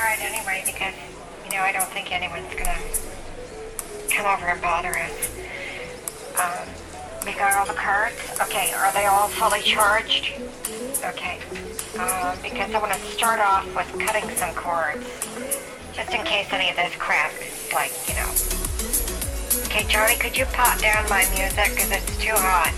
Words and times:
try 0.00 0.14
it 0.14 0.22
anyway 0.24 0.62
because, 0.64 0.94
you 1.44 1.50
know, 1.52 1.60
I 1.60 1.72
don't 1.72 1.88
think 1.92 2.10
anyone's 2.10 2.48
gonna 2.56 2.80
come 4.08 4.24
over 4.24 4.48
and 4.48 4.60
bother 4.62 4.96
us. 4.96 5.28
Um, 6.40 6.64
we 7.26 7.32
got 7.36 7.52
all 7.52 7.66
the 7.66 7.76
cards. 7.76 8.16
Okay, 8.40 8.72
are 8.72 8.92
they 8.94 9.04
all 9.04 9.28
fully 9.28 9.60
charged? 9.60 10.32
Okay. 11.04 11.38
Um, 12.00 12.32
because 12.40 12.72
I 12.72 12.78
want 12.80 12.94
to 12.94 13.00
start 13.12 13.40
off 13.40 13.66
with 13.76 13.92
cutting 14.00 14.24
some 14.36 14.54
cords. 14.54 15.04
Just 15.92 16.14
in 16.14 16.24
case 16.24 16.48
any 16.50 16.70
of 16.70 16.76
this 16.76 16.96
crap 16.96 17.32
like, 17.74 17.92
you 18.08 18.14
know. 18.14 18.30
Okay, 19.68 19.84
Johnny, 19.86 20.16
could 20.16 20.34
you 20.34 20.46
pot 20.46 20.80
down 20.80 21.04
my 21.10 21.28
music? 21.36 21.76
Because 21.76 21.90
it's 21.90 22.16
too 22.16 22.32
hot. 22.32 22.72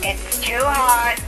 It's 0.00 0.40
too 0.40 0.64
hot. 0.64 1.20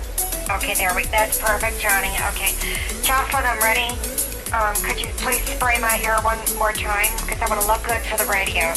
Okay, 0.56 0.72
there 0.72 0.94
we 0.96 1.04
That's 1.12 1.38
perfect, 1.38 1.80
Johnny. 1.80 2.16
Okay. 2.32 2.56
Jocelyn, 3.02 3.44
I'm 3.44 3.60
ready. 3.60 4.15
Um, 4.56 4.74
could 4.76 4.98
you 4.98 5.08
please 5.18 5.42
spray 5.42 5.78
my 5.80 6.00
hair 6.00 6.16
one 6.22 6.38
more 6.56 6.72
time? 6.72 7.12
Because 7.20 7.42
I 7.42 7.46
want 7.46 7.60
to 7.60 7.66
look 7.66 7.84
good 7.84 8.00
for 8.08 8.16
the 8.16 8.24
radio. 8.24 8.72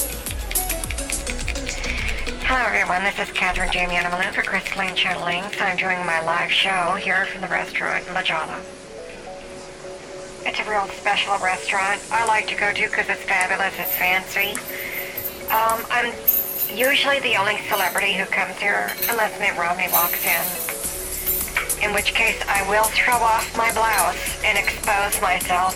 Hello 2.44 2.68
everyone, 2.68 3.06
this 3.06 3.18
is 3.18 3.32
Catherine 3.32 3.72
Jamie 3.72 3.96
Animaloo 3.96 4.34
for 4.34 4.42
Crystalline. 4.42 4.98
So 4.98 5.64
I'm 5.64 5.78
doing 5.78 6.06
my 6.06 6.20
live 6.26 6.52
show 6.52 6.96
here 7.00 7.26
from 7.28 7.40
the 7.40 7.48
restaurant 7.48 8.04
La 8.14 8.22
Jolla. 8.22 8.60
It's 10.44 10.60
a 10.60 10.70
real 10.70 10.86
special 11.00 11.38
restaurant 11.40 12.04
I 12.12 12.26
like 12.26 12.48
to 12.48 12.56
go 12.56 12.74
to 12.74 12.84
because 12.84 13.08
it's 13.08 13.24
fabulous, 13.24 13.72
it's 13.80 13.96
fancy. 13.96 14.60
Um, 15.48 15.80
I'm 15.88 16.12
usually 16.76 17.22
the 17.22 17.38
only 17.38 17.56
celebrity 17.70 18.12
who 18.16 18.26
comes 18.26 18.58
here 18.58 18.92
unless 19.10 19.40
Mitt 19.40 19.56
Romney 19.56 19.88
walks 19.94 20.26
in. 20.26 20.79
In 21.82 21.94
which 21.94 22.14
case 22.14 22.42
I 22.48 22.68
will 22.68 22.84
throw 22.92 23.16
off 23.16 23.56
my 23.56 23.72
blouse 23.72 24.20
and 24.44 24.58
expose 24.58 25.22
myself 25.22 25.76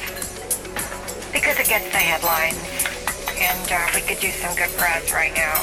because 1.31 1.59
it 1.59 1.67
gets 1.67 1.85
the 1.91 2.03
headlines. 2.03 2.59
And 3.39 3.71
uh, 3.71 3.88
we 3.95 4.02
could 4.02 4.20
do 4.20 4.29
some 4.29 4.55
good 4.55 4.70
press 4.77 5.12
right 5.12 5.34
now. 5.34 5.55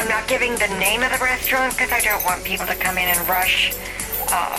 I'm 0.00 0.08
not 0.08 0.26
giving 0.26 0.56
the 0.56 0.68
name 0.80 1.02
of 1.02 1.12
the 1.12 1.22
restaurant 1.22 1.76
because 1.76 1.92
I 1.92 2.00
don't 2.00 2.24
want 2.24 2.44
people 2.44 2.66
to 2.66 2.74
come 2.74 2.96
in 2.96 3.06
and 3.08 3.28
rush 3.28 3.76
uh, 4.32 4.56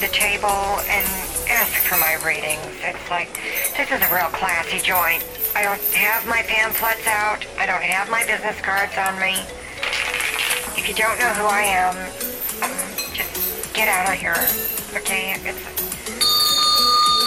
the 0.00 0.08
table 0.14 0.78
and 0.86 1.04
ask 1.50 1.82
for 1.82 1.98
my 1.98 2.14
ratings. 2.24 2.78
It's 2.80 3.10
like, 3.10 3.34
this 3.76 3.90
is 3.90 4.00
a 4.00 4.14
real 4.14 4.30
classy 4.30 4.78
joint. 4.78 5.26
I 5.54 5.62
don't 5.66 5.82
have 5.98 6.26
my 6.26 6.42
pamphlets 6.46 7.06
out. 7.06 7.44
I 7.58 7.66
don't 7.66 7.82
have 7.82 8.08
my 8.08 8.24
business 8.24 8.60
cards 8.62 8.96
on 8.96 9.18
me. 9.18 9.34
If 10.78 10.88
you 10.88 10.94
don't 10.94 11.18
know 11.18 11.34
who 11.34 11.44
I 11.44 11.62
am, 11.62 12.29
get 13.80 13.88
out 13.88 14.12
of 14.12 14.20
here. 14.20 14.36
Okay? 14.92 15.32
It's, 15.40 15.56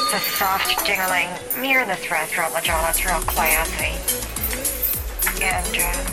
it's 0.05 0.13
a 0.13 0.19
soft 0.37 0.85
jingling. 0.85 1.29
In 1.57 1.87
this 1.87 2.11
restaurant, 2.11 2.53
Jolla, 2.63 2.89
it's 2.89 3.03
real 3.03 3.17
classy. 3.25 3.97
And, 5.41 5.77
uh, 5.81 6.09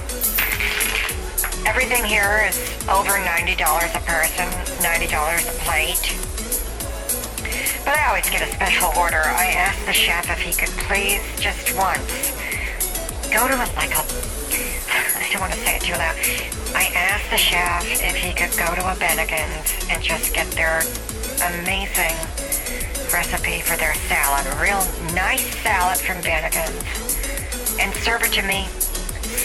Everything 1.66 2.04
here 2.04 2.48
is 2.48 2.56
over 2.88 3.20
$90 3.20 3.52
a 3.52 4.00
person, 4.08 4.48
$90 4.80 5.12
a 5.12 5.52
plate. 5.60 6.16
But 7.84 7.98
I 7.98 8.08
always 8.08 8.30
get 8.30 8.40
a 8.40 8.50
special 8.50 8.90
order. 8.98 9.20
I 9.20 9.52
ask 9.52 9.84
the 9.84 9.92
chef 9.92 10.30
if 10.30 10.40
he 10.40 10.54
could 10.54 10.72
please, 10.88 11.20
just 11.38 11.76
once, 11.76 12.32
go 13.30 13.46
to 13.46 13.54
a, 13.54 13.68
like 13.76 13.92
a, 13.92 14.00
I 14.88 15.28
don't 15.32 15.42
want 15.42 15.52
to 15.52 15.58
say 15.58 15.76
it 15.76 15.82
too 15.82 15.92
loud. 15.92 16.59
I 16.74 16.90
asked 16.94 17.30
the 17.30 17.36
chef 17.36 17.84
if 18.02 18.16
he 18.16 18.32
could 18.32 18.50
go 18.56 18.74
to 18.74 18.80
a 18.90 18.94
Bennigan's 18.96 19.88
and 19.90 20.02
just 20.02 20.34
get 20.34 20.46
their 20.52 20.80
amazing 21.58 22.14
recipe 23.12 23.60
for 23.60 23.76
their 23.76 23.94
salad. 24.06 24.46
A 24.46 24.62
real 24.62 24.82
nice 25.14 25.44
salad 25.62 25.98
from 25.98 26.16
Bennigan's. 26.22 27.78
And 27.80 27.94
serve 27.94 28.22
it 28.22 28.32
to 28.32 28.42
me 28.42 28.66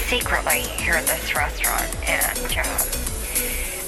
secretly 0.06 0.62
here 0.84 0.96
at 0.96 1.08
this 1.08 1.36
restaurant, 1.36 1.90
and 2.08 2.58
um, 2.60 3.06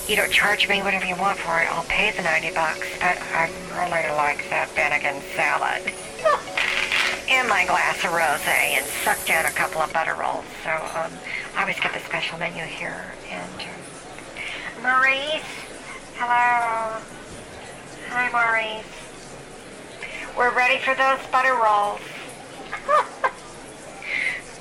you 0.08 0.16
don't 0.16 0.32
charge 0.32 0.68
me 0.70 0.82
whatever 0.82 1.06
you 1.06 1.16
want 1.16 1.38
for 1.38 1.62
it. 1.62 1.68
I'll 1.70 1.84
pay 1.84 2.12
the 2.12 2.24
90 2.24 2.54
bucks, 2.54 2.88
but 3.00 3.20
I 3.36 3.52
really 3.76 4.10
like 4.16 4.50
that 4.50 4.70
Bennigan 4.74 5.22
salad. 5.36 5.84
and 7.30 7.48
my 7.50 7.66
glass 7.66 7.98
of 8.04 8.12
rosé 8.12 8.80
and 8.80 8.86
suck 9.04 9.24
down 9.26 9.46
a 9.46 9.52
couple 9.52 9.82
of 9.82 9.92
butter 9.92 10.16
rolls. 10.16 10.46
So 10.64 10.72
um, 10.96 11.12
I 11.58 11.62
always 11.62 11.80
get 11.80 11.92
the 11.92 12.00
special 12.02 12.38
menu 12.38 12.64
here. 12.64 13.04
And 13.32 13.52
Maurice, 14.84 15.42
hello. 16.14 17.02
Hi, 18.10 18.30
Maurice. 18.32 18.86
We're 20.38 20.56
ready 20.56 20.78
for 20.78 20.94
those 20.94 21.18
butter 21.32 21.56
rolls. 21.56 22.00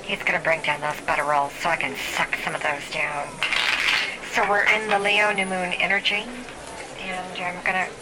He's 0.01 0.17
to 0.39 0.43
bring 0.43 0.63
down 0.63 0.81
those 0.81 0.99
butter 1.05 1.23
rolls 1.23 1.53
so 1.61 1.69
I 1.69 1.75
can 1.75 1.95
suck 1.95 2.35
some 2.43 2.55
of 2.55 2.63
those 2.63 2.89
down. 2.91 3.27
So 4.33 4.49
we're 4.49 4.65
in 4.65 4.89
the 4.89 4.97
Leo 4.97 5.31
New 5.31 5.45
Moon 5.45 5.73
energy, 5.73 6.25
and 7.01 7.37
I'm 7.39 7.63
to... 7.75 7.93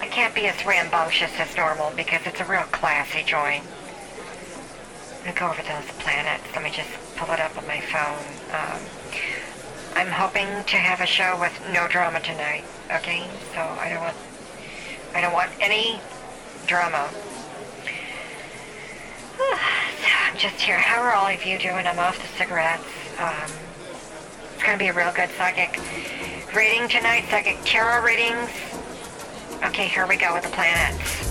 I 0.00 0.06
can't 0.08 0.34
be 0.34 0.48
as 0.48 0.66
rambunctious 0.66 1.30
as 1.38 1.56
normal 1.56 1.92
because 1.94 2.22
it's 2.26 2.40
a 2.40 2.44
real 2.44 2.66
classy 2.72 3.22
joint. 3.22 3.62
Let 5.24 5.34
me 5.34 5.40
go 5.40 5.46
over 5.46 5.62
those 5.62 5.90
planets. 6.00 6.44
Let 6.54 6.62
me 6.62 6.70
just 6.70 7.03
pull 7.24 7.34
it 7.34 7.40
up 7.40 7.56
on 7.56 7.66
my 7.66 7.80
phone. 7.80 8.18
Um, 8.52 8.80
I'm 9.96 10.10
hoping 10.10 10.46
to 10.64 10.76
have 10.76 11.00
a 11.00 11.06
show 11.06 11.38
with 11.40 11.58
no 11.72 11.88
drama 11.88 12.20
tonight, 12.20 12.64
okay? 12.92 13.26
So 13.54 13.60
I 13.60 13.88
don't 13.88 14.00
want... 14.00 14.16
I 15.14 15.20
don't 15.20 15.32
want 15.32 15.50
any 15.60 16.00
drama. 16.66 17.08
so 19.38 19.38
I'm 19.38 20.36
just 20.36 20.60
here. 20.60 20.76
How 20.76 21.00
are 21.00 21.14
all 21.14 21.28
of 21.28 21.44
you 21.44 21.58
doing? 21.58 21.86
I'm 21.86 21.98
off 21.98 22.20
the 22.20 22.28
cigarettes. 22.36 22.84
Um, 23.18 23.50
it's 24.54 24.64
to 24.64 24.76
be 24.76 24.88
a 24.88 24.92
real 24.92 25.12
good 25.14 25.30
psychic 25.38 25.80
reading 26.54 26.88
tonight. 26.88 27.24
Psychic 27.30 27.56
tarot 27.64 28.04
readings. 28.04 28.50
Okay, 29.64 29.86
here 29.86 30.06
we 30.06 30.16
go 30.16 30.34
with 30.34 30.42
the 30.42 30.50
planets. 30.50 31.23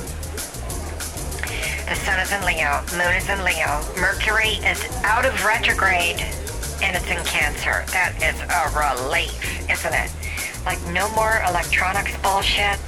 The 1.87 1.95
sun 1.95 2.19
is 2.19 2.31
in 2.31 2.45
Leo. 2.45 2.81
Moon 2.95 3.13
is 3.15 3.27
in 3.27 3.43
Leo. 3.43 3.83
Mercury 3.99 4.55
is 4.63 4.79
out 5.03 5.25
of 5.25 5.33
retrograde 5.43 6.21
and 6.81 6.95
it's 6.95 7.07
in 7.11 7.23
Cancer. 7.25 7.83
That 7.91 8.15
is 8.23 8.39
a 8.39 8.71
relief, 8.71 9.35
isn't 9.69 9.93
it? 9.93 10.09
Like 10.65 10.79
no 10.95 11.11
more 11.11 11.43
electronics 11.47 12.15
bullshit. 12.23 12.79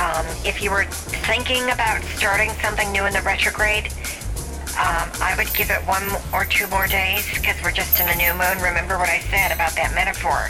Um, 0.00 0.24
if 0.48 0.62
you 0.62 0.70
were 0.70 0.84
thinking 1.28 1.64
about 1.70 2.02
starting 2.16 2.50
something 2.64 2.90
new 2.90 3.04
in 3.04 3.12
the 3.12 3.20
retrograde, 3.20 3.92
um, 4.80 5.12
I 5.20 5.34
would 5.36 5.52
give 5.52 5.68
it 5.68 5.84
one 5.84 6.08
or 6.32 6.44
two 6.44 6.66
more 6.68 6.86
days 6.86 7.28
because 7.36 7.60
we're 7.62 7.76
just 7.76 8.00
in 8.00 8.06
the 8.06 8.16
new 8.16 8.32
moon. 8.32 8.56
Remember 8.64 8.96
what 8.96 9.10
I 9.10 9.20
said 9.28 9.52
about 9.52 9.76
that 9.76 9.92
metaphor. 9.94 10.48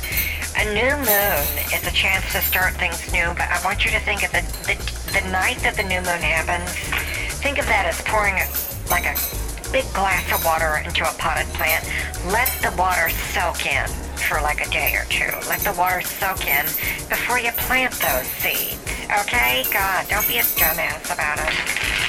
A 0.55 0.65
new 0.71 0.95
moon 1.03 1.47
is 1.75 1.83
a 1.83 1.91
chance 1.91 2.31
to 2.33 2.39
start 2.43 2.75
things 2.75 3.11
new, 3.13 3.27
but 3.35 3.51
I 3.51 3.59
want 3.65 3.85
you 3.85 3.91
to 3.91 4.01
think 4.01 4.23
of 4.23 4.31
the, 4.31 4.43
the, 4.71 4.77
the 5.19 5.25
night 5.31 5.59
that 5.67 5.75
the 5.75 5.83
new 5.83 5.99
moon 5.99 6.23
happens. 6.23 6.71
Think 7.41 7.59
of 7.59 7.67
that 7.67 7.87
as 7.87 8.01
pouring 8.03 8.35
a, 8.35 8.47
like 8.91 9.07
a 9.07 9.17
big 9.73 9.85
glass 9.93 10.25
of 10.33 10.45
water 10.45 10.83
into 10.85 11.09
a 11.09 11.13
potted 11.15 11.47
plant. 11.55 11.85
Let 12.27 12.49
the 12.63 12.75
water 12.77 13.09
soak 13.11 13.67
in 13.67 13.89
for 14.17 14.41
like 14.41 14.61
a 14.61 14.71
day 14.71 14.95
or 14.95 15.05
two. 15.09 15.33
Let 15.49 15.61
the 15.61 15.75
water 15.79 16.01
soak 16.03 16.47
in 16.47 16.65
before 17.09 17.39
you 17.39 17.53
plant 17.53 17.93
those 17.95 18.27
seeds. 18.41 18.79
Okay? 19.25 19.65
God, 19.73 20.07
don't 20.09 20.27
be 20.29 20.39
a 20.39 20.43
dumbass 20.61 21.13
about 21.13 21.39
it 21.39 22.01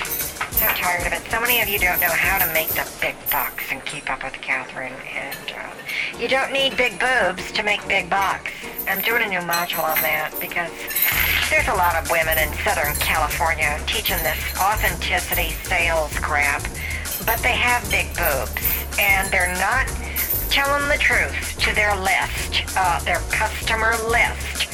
so 0.62 0.68
tired 0.78 1.08
of 1.08 1.14
it. 1.14 1.24
So 1.32 1.42
many 1.42 1.60
of 1.60 1.68
you 1.70 1.80
don't 1.80 2.00
know 2.00 2.14
how 2.14 2.38
to 2.38 2.54
make 2.54 2.68
the 2.70 2.88
big 3.02 3.16
bucks 3.32 3.64
and 3.72 3.84
keep 3.84 4.12
up 4.12 4.24
with 4.24 4.34
Catherine. 4.34 4.94
And 4.94 5.54
uh, 5.58 5.61
you 6.20 6.28
don't 6.28 6.52
need 6.52 6.78
big 6.78 7.00
boobs 7.00 7.52
to 7.54 7.64
make 7.64 7.86
big 7.88 8.10
bucks. 8.10 8.52
I'm 8.88 9.02
doing 9.02 9.24
a 9.24 9.28
new 9.28 9.40
module 9.40 9.84
on 9.84 9.96
that 10.02 10.34
because 10.40 10.72
there's 11.50 11.68
a 11.68 11.76
lot 11.76 11.96
of 11.96 12.10
women 12.12 12.38
in 12.38 12.52
Southern 12.64 12.96
California 12.96 13.80
teaching 13.88 14.18
this 14.24 14.40
authenticity 14.60 15.52
sales 15.64 16.18
crap, 16.20 16.62
but 17.26 17.40
they 17.40 17.56
have 17.56 17.84
big 17.90 18.08
boobs 18.16 18.62
and 19.00 19.32
they're 19.32 19.54
not 19.60 19.88
telling 20.50 20.88
the 20.90 20.98
truth 20.98 21.58
to 21.60 21.74
their 21.76 21.96
list, 21.96 22.64
uh, 22.76 23.00
their 23.02 23.22
customer 23.32 23.96
list, 24.10 24.68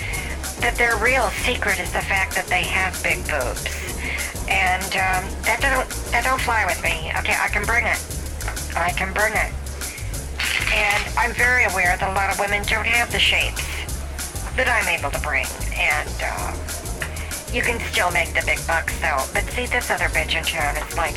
that 0.61 0.75
their 0.75 0.97
real 0.97 1.29
secret 1.45 1.79
is 1.79 1.91
the 1.93 2.01
fact 2.01 2.33
that 2.35 2.47
they 2.47 2.63
have 2.63 2.97
big 3.03 3.21
boobs 3.29 3.65
and 4.49 4.83
um, 4.97 5.23
that 5.43 5.59
don't 5.61 5.89
that 6.11 6.23
don't 6.23 6.41
fly 6.41 6.65
with 6.65 6.81
me. 6.81 7.11
Okay, 7.19 7.35
I 7.37 7.47
can 7.49 7.65
bring 7.65 7.85
it. 7.85 7.99
I 8.75 8.91
can 8.91 9.13
bring 9.13 9.33
it. 9.33 9.51
And 10.73 11.03
I'm 11.17 11.33
very 11.33 11.65
aware 11.65 11.97
that 11.97 12.09
a 12.09 12.13
lot 12.13 12.31
of 12.31 12.39
women 12.39 12.63
don't 12.67 12.85
have 12.85 13.11
the 13.11 13.19
shapes 13.19 13.63
that 14.55 14.67
I'm 14.67 14.87
able 14.89 15.11
to 15.11 15.21
bring, 15.21 15.45
and 15.77 16.09
uh, 16.19 16.51
you 17.53 17.61
can 17.61 17.79
still 17.91 18.11
make 18.11 18.33
the 18.33 18.43
big 18.45 18.59
bucks 18.65 18.97
though. 18.99 19.21
But 19.33 19.45
see, 19.53 19.65
this 19.65 19.89
other 19.89 20.09
bitch 20.09 20.35
in 20.35 20.43
town 20.43 20.75
is 20.77 20.97
like, 20.97 21.15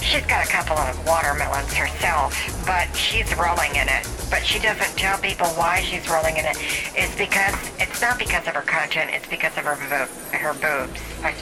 she's 0.00 0.24
got 0.26 0.46
a 0.46 0.50
couple 0.50 0.78
of 0.78 0.94
watermelons 1.06 1.74
herself, 1.74 2.34
but 2.64 2.86
she's 2.94 3.28
rolling 3.36 3.74
in 3.74 3.88
it. 3.90 4.06
But 4.30 4.46
she 4.46 4.58
doesn't 4.60 4.96
tell 4.96 5.18
people 5.18 5.46
why 5.58 5.82
she's 5.82 6.08
rolling 6.08 6.36
in 6.36 6.46
it. 6.46 6.56
It's 6.94 7.14
because 7.18 7.58
it's 7.78 8.00
not 8.00 8.18
because 8.18 8.46
of 8.46 8.54
her 8.54 8.62
content. 8.62 9.10
It's 9.12 9.26
because 9.26 9.56
of 9.58 9.64
her 9.64 9.74
her 9.74 10.54
boobs. 10.54 11.00
I, 11.22 11.34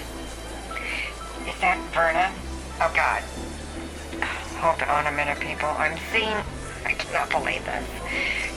that 1.60 1.78
Verna? 1.92 2.32
Oh 2.80 2.92
God. 2.94 3.22
Hold 4.58 4.82
on 4.82 5.12
a 5.12 5.16
minute, 5.16 5.38
people. 5.40 5.68
I'm 5.68 5.98
seeing... 6.12 6.36
I 6.84 6.92
cannot 6.92 7.30
believe 7.30 7.64
this. 7.64 7.88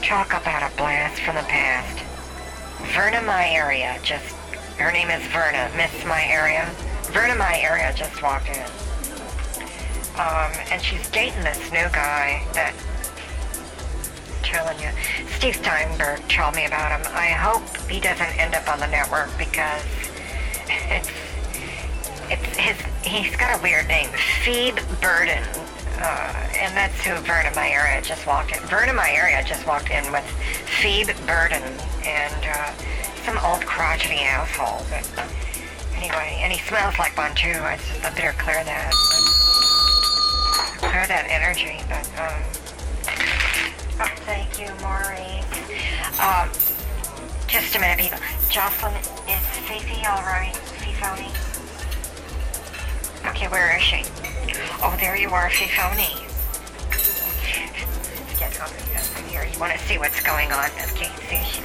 Talk 0.02 0.30
about 0.30 0.72
a 0.72 0.76
blast 0.76 1.22
from 1.22 1.36
the 1.36 1.44
past. 1.44 2.04
Verna 2.94 3.22
My 3.22 3.50
Area 3.50 4.00
just... 4.04 4.36
Her 4.78 4.92
name 4.92 5.10
is 5.10 5.26
Verna. 5.28 5.72
Miss 5.78 6.06
My 6.06 6.24
Area. 6.26 6.70
Verna 7.12 7.36
My 7.36 7.60
Area 7.60 7.94
just 7.96 8.22
walked 8.22 8.50
in. 8.50 8.66
Um, 10.16 10.52
and 10.72 10.82
she's 10.82 11.10
dating 11.12 11.44
this 11.44 11.72
new 11.72 11.88
guy 11.92 12.46
that... 12.54 12.74
Telling 14.44 14.80
you. 14.80 14.90
Steve 15.38 15.56
Steinberg 15.56 16.28
told 16.28 16.56
me 16.56 16.66
about 16.66 17.00
him. 17.00 17.12
I 17.14 17.28
hope 17.30 17.64
he 17.88 18.00
doesn't 18.00 18.38
end 18.38 18.56
up 18.56 18.68
on 18.68 18.80
the 18.80 18.88
network 18.88 19.30
because 19.38 19.84
it's... 20.90 21.10
It's 22.30 22.58
his... 22.58 22.78
He's 23.04 23.36
got 23.36 23.60
a 23.60 23.64
weird 23.64 23.88
name. 23.88 24.10
Phoebe 24.44 24.82
Burden 25.02 25.44
uh, 26.02 26.50
and 26.58 26.76
that's 26.76 27.00
who 27.06 27.16
Verna 27.22 27.52
My 27.56 28.02
just 28.04 28.26
walked 28.26 28.52
in. 28.52 28.60
Verna 28.68 28.94
My 28.94 29.44
just 29.46 29.66
walked 29.68 29.92
in 29.92 30.12
with 30.12 30.26
Phoebe 30.82 31.14
Burden 31.28 31.62
and 32.06 32.42
uh, 32.46 32.74
some 33.24 33.38
old 33.46 33.66
crotchety 33.66 34.20
asshole. 34.22 34.82
But 34.90 35.06
anyway, 35.96 36.40
and 36.42 36.52
he 36.52 36.60
smells 36.68 36.98
like 36.98 37.16
one 37.18 37.36
too. 37.36 37.54
I 37.62 37.78
just 37.78 38.04
I 38.04 38.10
better 38.16 38.34
clear 38.38 38.64
that. 38.64 38.92
Clear 40.82 41.06
that 41.06 41.30
energy. 41.30 41.78
But 41.88 42.08
um, 42.18 42.42
oh, 44.02 44.12
thank 44.26 44.58
you, 44.58 44.74
Maureen. 44.82 45.46
Um, 46.18 46.50
just 47.48 47.76
a 47.76 47.80
minute, 47.80 48.00
people. 48.00 48.18
Jocelyn, 48.50 48.96
is 49.30 49.46
Fifi 49.70 50.06
all 50.08 50.24
right? 50.24 50.54
Fifoni? 50.82 51.30
Okay, 53.30 53.48
where 53.48 53.78
is 53.78 53.84
she? 53.84 54.04
Oh, 54.84 54.96
there 55.00 55.16
you 55.16 55.30
are, 55.30 55.50
Fifoni. 55.50 56.28
Get 58.40 58.54
here. 59.30 59.46
You 59.46 59.60
want 59.60 59.74
to 59.74 59.80
see 59.86 59.98
what's 59.98 60.22
going 60.22 60.52
on? 60.52 60.70
Okay, 60.92 61.12
see, 61.30 61.62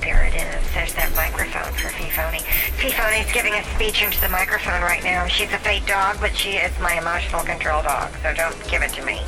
there 0.00 0.24
it 0.26 0.34
is. 0.34 0.74
There's 0.74 0.94
that 0.94 1.12
microphone 1.14 1.72
for 1.74 1.88
Fifoni. 1.88 2.40
Fifoni's 2.78 3.32
giving 3.32 3.54
a 3.54 3.62
speech 3.74 4.02
into 4.02 4.20
the 4.20 4.28
microphone 4.28 4.82
right 4.82 5.02
now. 5.02 5.26
She's 5.26 5.52
a 5.52 5.58
fake 5.58 5.86
dog, 5.86 6.18
but 6.20 6.34
she 6.36 6.58
is 6.58 6.76
my 6.80 6.98
emotional 6.98 7.42
control 7.42 7.82
dog, 7.82 8.12
so 8.22 8.34
don't 8.34 8.56
give 8.68 8.82
it 8.82 8.92
to 8.94 9.04
me. 9.04 9.20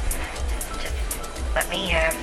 Just 0.83 1.55
let 1.55 1.69
me 1.71 1.89
have, 1.89 2.15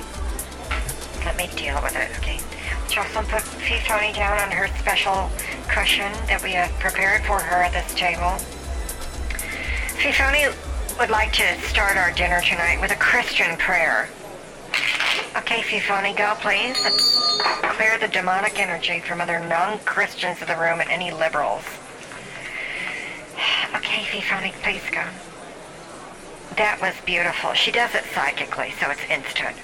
let 1.24 1.36
me 1.36 1.48
deal 1.56 1.80
with 1.82 1.96
it, 1.96 2.10
okay? 2.18 2.40
Jocelyn 2.88 3.24
put 3.26 3.42
Fifoni 3.42 4.14
down 4.14 4.38
on 4.38 4.50
her 4.50 4.68
special 4.78 5.30
cushion 5.68 6.12
that 6.28 6.42
we 6.42 6.52
have 6.52 6.70
prepared 6.78 7.24
for 7.24 7.40
her 7.40 7.62
at 7.62 7.72
this 7.72 7.92
table. 7.94 8.38
Fifoni 9.98 10.52
would 10.98 11.10
like 11.10 11.32
to 11.32 11.60
start 11.60 11.98
our 11.98 12.10
dinner 12.12 12.40
tonight 12.40 12.80
with 12.80 12.90
a 12.90 12.96
Christian 12.96 13.54
prayer. 13.58 14.08
Okay, 15.36 15.60
Fifoni, 15.60 16.16
go 16.16 16.32
please. 16.40 16.76
Clear 17.76 17.98
the 17.98 18.08
demonic 18.08 18.58
energy 18.58 19.00
from 19.00 19.20
other 19.20 19.38
non-Christians 19.40 20.40
in 20.40 20.48
the 20.48 20.56
room 20.56 20.80
and 20.80 20.88
any 20.90 21.10
liberals. 21.10 21.64
Okay, 23.74 24.04
Fifoni, 24.04 24.52
please 24.62 24.82
go. 24.90 25.04
That 26.56 26.78
was 26.80 26.94
beautiful. 27.04 27.52
She 27.52 27.70
does 27.70 27.94
it 27.94 28.04
psychically, 28.14 28.72
so 28.80 28.90
it's 28.90 29.04
instant. 29.10 29.56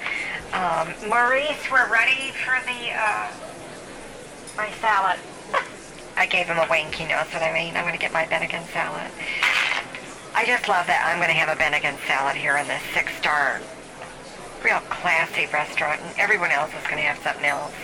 Um, 0.52 0.92
Maurice, 1.08 1.70
we're 1.70 1.90
ready 1.90 2.32
for 2.32 2.60
the, 2.66 2.92
uh, 2.92 3.32
my 4.58 4.70
salad. 4.82 5.18
I 6.16 6.26
gave 6.26 6.44
him 6.44 6.58
a 6.58 6.66
wink, 6.68 6.94
he 6.94 7.06
knows 7.06 7.24
what 7.32 7.42
I 7.42 7.54
mean. 7.54 7.74
I'm 7.74 7.84
going 7.84 7.94
to 7.94 7.98
get 7.98 8.12
my 8.12 8.26
Bennigan 8.26 8.66
salad. 8.66 9.10
I 10.34 10.46
just 10.46 10.66
love 10.66 10.86
that 10.86 11.04
I'm 11.04 11.18
going 11.18 11.28
to 11.28 11.36
have 11.36 11.52
a 11.52 11.60
Bennigan 11.60 12.00
salad 12.06 12.36
here 12.36 12.56
in 12.56 12.66
this 12.66 12.82
six-star, 12.94 13.60
real 14.64 14.80
classy 14.88 15.46
restaurant, 15.52 16.00
and 16.00 16.18
everyone 16.18 16.50
else 16.50 16.70
is 16.72 16.82
going 16.88 16.96
to 16.96 17.04
have 17.04 17.20
something 17.20 17.44
else. 17.44 17.76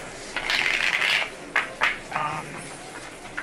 Um, 2.17 2.47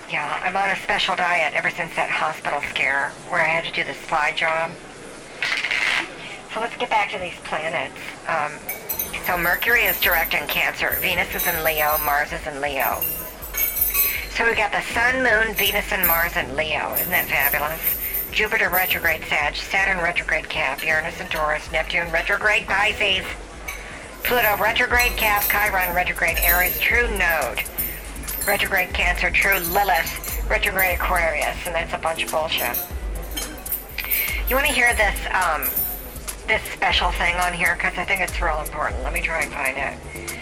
yeah, 0.10 0.42
I'm 0.42 0.58
on 0.58 0.70
a 0.70 0.76
special 0.82 1.16
diet 1.16 1.54
ever 1.54 1.70
since 1.70 1.96
that 1.96 2.10
hospital 2.10 2.62
scare 2.74 3.10
where 3.30 3.42
I 3.42 3.48
had 3.48 3.64
to 3.66 3.72
do 3.72 3.84
the 3.84 3.94
spy 3.94 4.34
job. 4.34 4.72
So 6.54 6.60
let's 6.60 6.76
get 6.78 6.90
back 6.90 7.12
to 7.12 7.20
these 7.20 7.38
planets. 7.46 8.02
Um, 8.26 8.58
so 9.30 9.38
Mercury 9.38 9.84
is 9.86 10.02
direct 10.02 10.34
in 10.34 10.48
Cancer, 10.48 10.98
Venus 11.00 11.30
is 11.36 11.46
in 11.46 11.64
Leo, 11.64 11.98
Mars 12.04 12.34
is 12.34 12.46
in 12.48 12.60
Leo. 12.60 13.02
So 14.34 14.50
we 14.50 14.56
got 14.56 14.74
the 14.74 14.82
Sun, 14.94 15.22
Moon, 15.22 15.54
Venus, 15.56 15.92
and 15.94 16.08
Mars 16.08 16.36
in 16.36 16.56
Leo. 16.56 16.94
Isn't 16.96 17.12
that 17.12 17.30
fabulous? 17.30 18.05
Jupiter 18.36 18.70
retrograde 18.70 19.24
Sag, 19.30 19.56
Saturn 19.56 20.04
retrograde 20.04 20.50
Cap, 20.50 20.84
Uranus 20.84 21.22
and 21.22 21.32
Taurus, 21.32 21.72
Neptune 21.72 22.12
retrograde 22.12 22.68
Pisces, 22.68 23.26
Pluto 24.24 24.58
retrograde 24.62 25.14
Cap, 25.14 25.44
Chiron 25.44 25.96
retrograde 25.96 26.38
Aries, 26.40 26.78
true 26.78 27.08
node, 27.18 27.64
retrograde 28.46 28.94
Cancer, 28.94 29.32
true 29.32 29.58
Lilith, 29.72 30.46
retrograde 30.50 31.00
Aquarius, 31.00 31.56
and 31.66 31.74
that's 31.74 31.94
a 31.94 31.98
bunch 31.98 32.26
of 32.26 32.32
bullshit. 32.32 32.78
You 34.50 34.58
want 34.58 34.68
to 34.68 34.74
hear 34.74 34.94
this, 34.96 35.18
um, 35.32 35.62
this 36.46 36.62
special 36.74 37.12
thing 37.12 37.36
on 37.36 37.54
here? 37.54 37.76
Because 37.76 37.98
I 37.98 38.04
think 38.04 38.20
it's 38.20 38.42
real 38.42 38.60
important. 38.60 39.02
Let 39.04 39.14
me 39.14 39.22
try 39.22 39.44
and 39.44 39.54
find 39.54 39.78
it. 39.78 40.38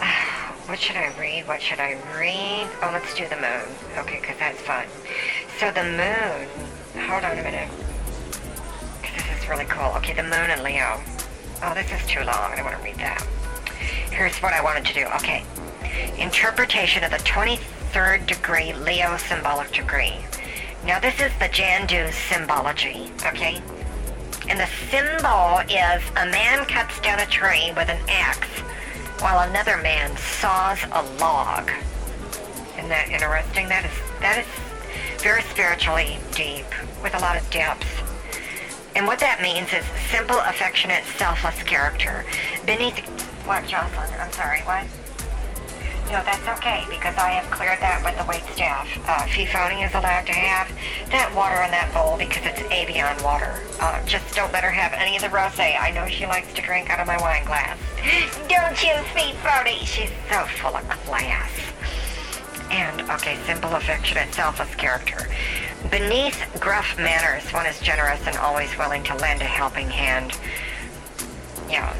What 0.66 0.80
should 0.80 0.96
I 0.96 1.12
read? 1.16 1.46
What 1.46 1.62
should 1.62 1.78
I 1.78 1.96
read? 2.18 2.68
Oh, 2.82 2.90
let's 2.92 3.14
do 3.14 3.28
the 3.28 3.36
moon. 3.36 3.62
Okay, 3.98 4.18
because 4.20 4.36
that's 4.36 4.60
fun. 4.60 4.84
So 5.60 5.70
the 5.70 5.84
moon 5.84 6.66
Hold 6.98 7.24
on 7.24 7.38
a 7.38 7.42
minute. 7.42 7.70
This 9.02 9.42
is 9.42 9.48
really 9.48 9.64
cool. 9.66 9.92
Okay, 9.96 10.14
the 10.14 10.22
moon 10.22 10.50
and 10.50 10.62
Leo. 10.62 11.00
Oh, 11.62 11.74
this 11.74 11.90
is 11.92 12.06
too 12.06 12.20
long. 12.20 12.52
I 12.52 12.56
don't 12.56 12.64
want 12.64 12.78
to 12.78 12.82
read 12.82 12.96
that. 12.96 13.22
Here's 14.10 14.36
what 14.38 14.52
I 14.52 14.62
wanted 14.62 14.84
to 14.86 14.94
do. 14.94 15.06
Okay. 15.16 15.44
Interpretation 16.18 17.04
of 17.04 17.10
the 17.10 17.18
23rd 17.18 18.26
degree 18.26 18.72
Leo 18.72 19.16
symbolic 19.16 19.72
degree. 19.72 20.16
Now, 20.84 21.00
this 21.00 21.14
is 21.14 21.32
the 21.38 21.48
Jandu 21.48 22.12
symbology, 22.12 23.10
okay? 23.24 23.60
And 24.48 24.60
the 24.60 24.68
symbol 24.90 25.58
is 25.68 26.02
a 26.16 26.26
man 26.30 26.64
cuts 26.66 27.00
down 27.00 27.18
a 27.18 27.26
tree 27.26 27.72
with 27.76 27.88
an 27.88 28.00
axe 28.08 28.48
while 29.20 29.48
another 29.48 29.76
man 29.78 30.16
saws 30.16 30.78
a 30.92 31.02
log. 31.18 31.70
Isn't 32.76 32.88
that 32.88 33.08
interesting? 33.10 33.68
That 33.68 33.84
is 33.84 33.90
that 34.20 34.38
is 34.38 35.22
very 35.22 35.42
spiritually 35.42 36.18
deep, 36.32 36.66
with 37.06 37.14
a 37.14 37.22
lot 37.22 37.36
of 37.40 37.48
depth. 37.50 37.86
And 38.96 39.06
what 39.06 39.20
that 39.20 39.40
means 39.40 39.70
is 39.72 39.86
simple, 40.10 40.38
affectionate, 40.42 41.04
selfless 41.04 41.62
character. 41.62 42.26
Beneath, 42.66 42.98
what, 43.46 43.62
Jocelyn? 43.68 44.10
I'm 44.18 44.32
sorry, 44.32 44.58
what? 44.66 44.82
No, 46.10 46.18
that's 46.26 46.42
okay, 46.58 46.82
because 46.90 47.14
I 47.14 47.38
have 47.38 47.46
cleared 47.50 47.78
that 47.78 48.02
with 48.02 48.18
the 48.18 48.26
wait 48.26 48.42
staff. 48.50 48.90
Uh, 49.06 49.22
Fifoni 49.30 49.86
is 49.86 49.94
allowed 49.94 50.26
to 50.26 50.34
have 50.34 50.66
that 51.14 51.30
water 51.30 51.62
in 51.62 51.70
that 51.70 51.94
bowl 51.94 52.18
because 52.18 52.42
it's 52.42 52.62
Evian 52.74 53.22
water. 53.22 53.62
Uh, 53.78 54.02
just 54.04 54.34
don't 54.34 54.52
let 54.52 54.64
her 54.64 54.70
have 54.70 54.92
any 54.94 55.14
of 55.14 55.22
the 55.22 55.30
rosé. 55.30 55.78
I 55.78 55.92
know 55.94 56.08
she 56.08 56.26
likes 56.26 56.52
to 56.54 56.62
drink 56.62 56.90
out 56.90 56.98
of 56.98 57.06
my 57.06 57.18
wine 57.22 57.44
glass. 57.46 57.78
Don't 58.50 58.78
you, 58.82 58.98
Fifoni? 59.14 59.86
She's 59.86 60.10
so 60.30 60.42
full 60.58 60.74
of 60.74 60.88
class 61.06 61.50
and, 62.70 63.02
okay, 63.10 63.38
simple, 63.46 63.74
affectionate, 63.74 64.32
selfless 64.34 64.74
character. 64.74 65.28
Beneath 65.90 66.38
gruff 66.60 66.96
manners, 66.98 67.44
one 67.52 67.66
is 67.66 67.78
generous 67.80 68.20
and 68.26 68.36
always 68.38 68.76
willing 68.78 69.02
to 69.04 69.14
lend 69.16 69.40
a 69.42 69.44
helping 69.44 69.88
hand. 69.88 70.32
Yeah. 71.70 71.92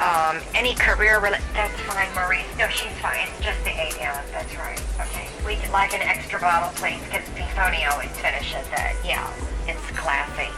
Um, 0.00 0.42
any 0.54 0.74
career 0.74 1.20
rela- 1.20 1.40
That's 1.54 1.78
fine, 1.82 2.12
Maurice. 2.14 2.44
No, 2.58 2.68
she's 2.68 2.92
fine. 2.98 3.28
Just 3.40 3.62
the 3.64 3.70
eight 3.70 3.96
That's 3.98 4.56
right. 4.56 4.80
Okay. 5.00 5.28
We'd 5.46 5.70
like 5.72 5.94
an 5.94 6.02
extra 6.02 6.40
bottle, 6.40 6.70
please, 6.76 7.00
because 7.04 7.26
Fifoni 7.30 7.90
always 7.90 8.10
finishes 8.18 8.66
it. 8.72 8.96
Yeah. 9.04 9.30
It's 9.66 9.80
classy. 9.96 10.48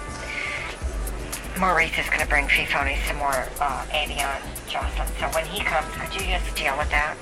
Maurice 1.59 1.97
is 1.99 2.07
going 2.07 2.21
to 2.21 2.27
bring 2.29 2.47
Fifoni 2.47 2.97
some 3.07 3.17
more 3.17 3.47
uh, 3.61 3.87
Evian, 3.93 4.43
Jocelyn. 4.69 5.09
So 5.19 5.27
when 5.29 5.47
he 5.47 5.63
comes, 5.63 5.87
could 5.97 6.15
you 6.15 6.27
just 6.29 6.55
deal 6.57 6.77
with 6.77 6.91
that? 6.91 7.17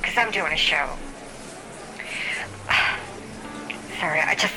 Because 0.00 0.16
I'm 0.16 0.30
doing 0.30 0.52
a 0.52 0.56
show. 0.56 0.90
Sorry, 3.98 4.20
I 4.20 4.34
just... 4.34 4.54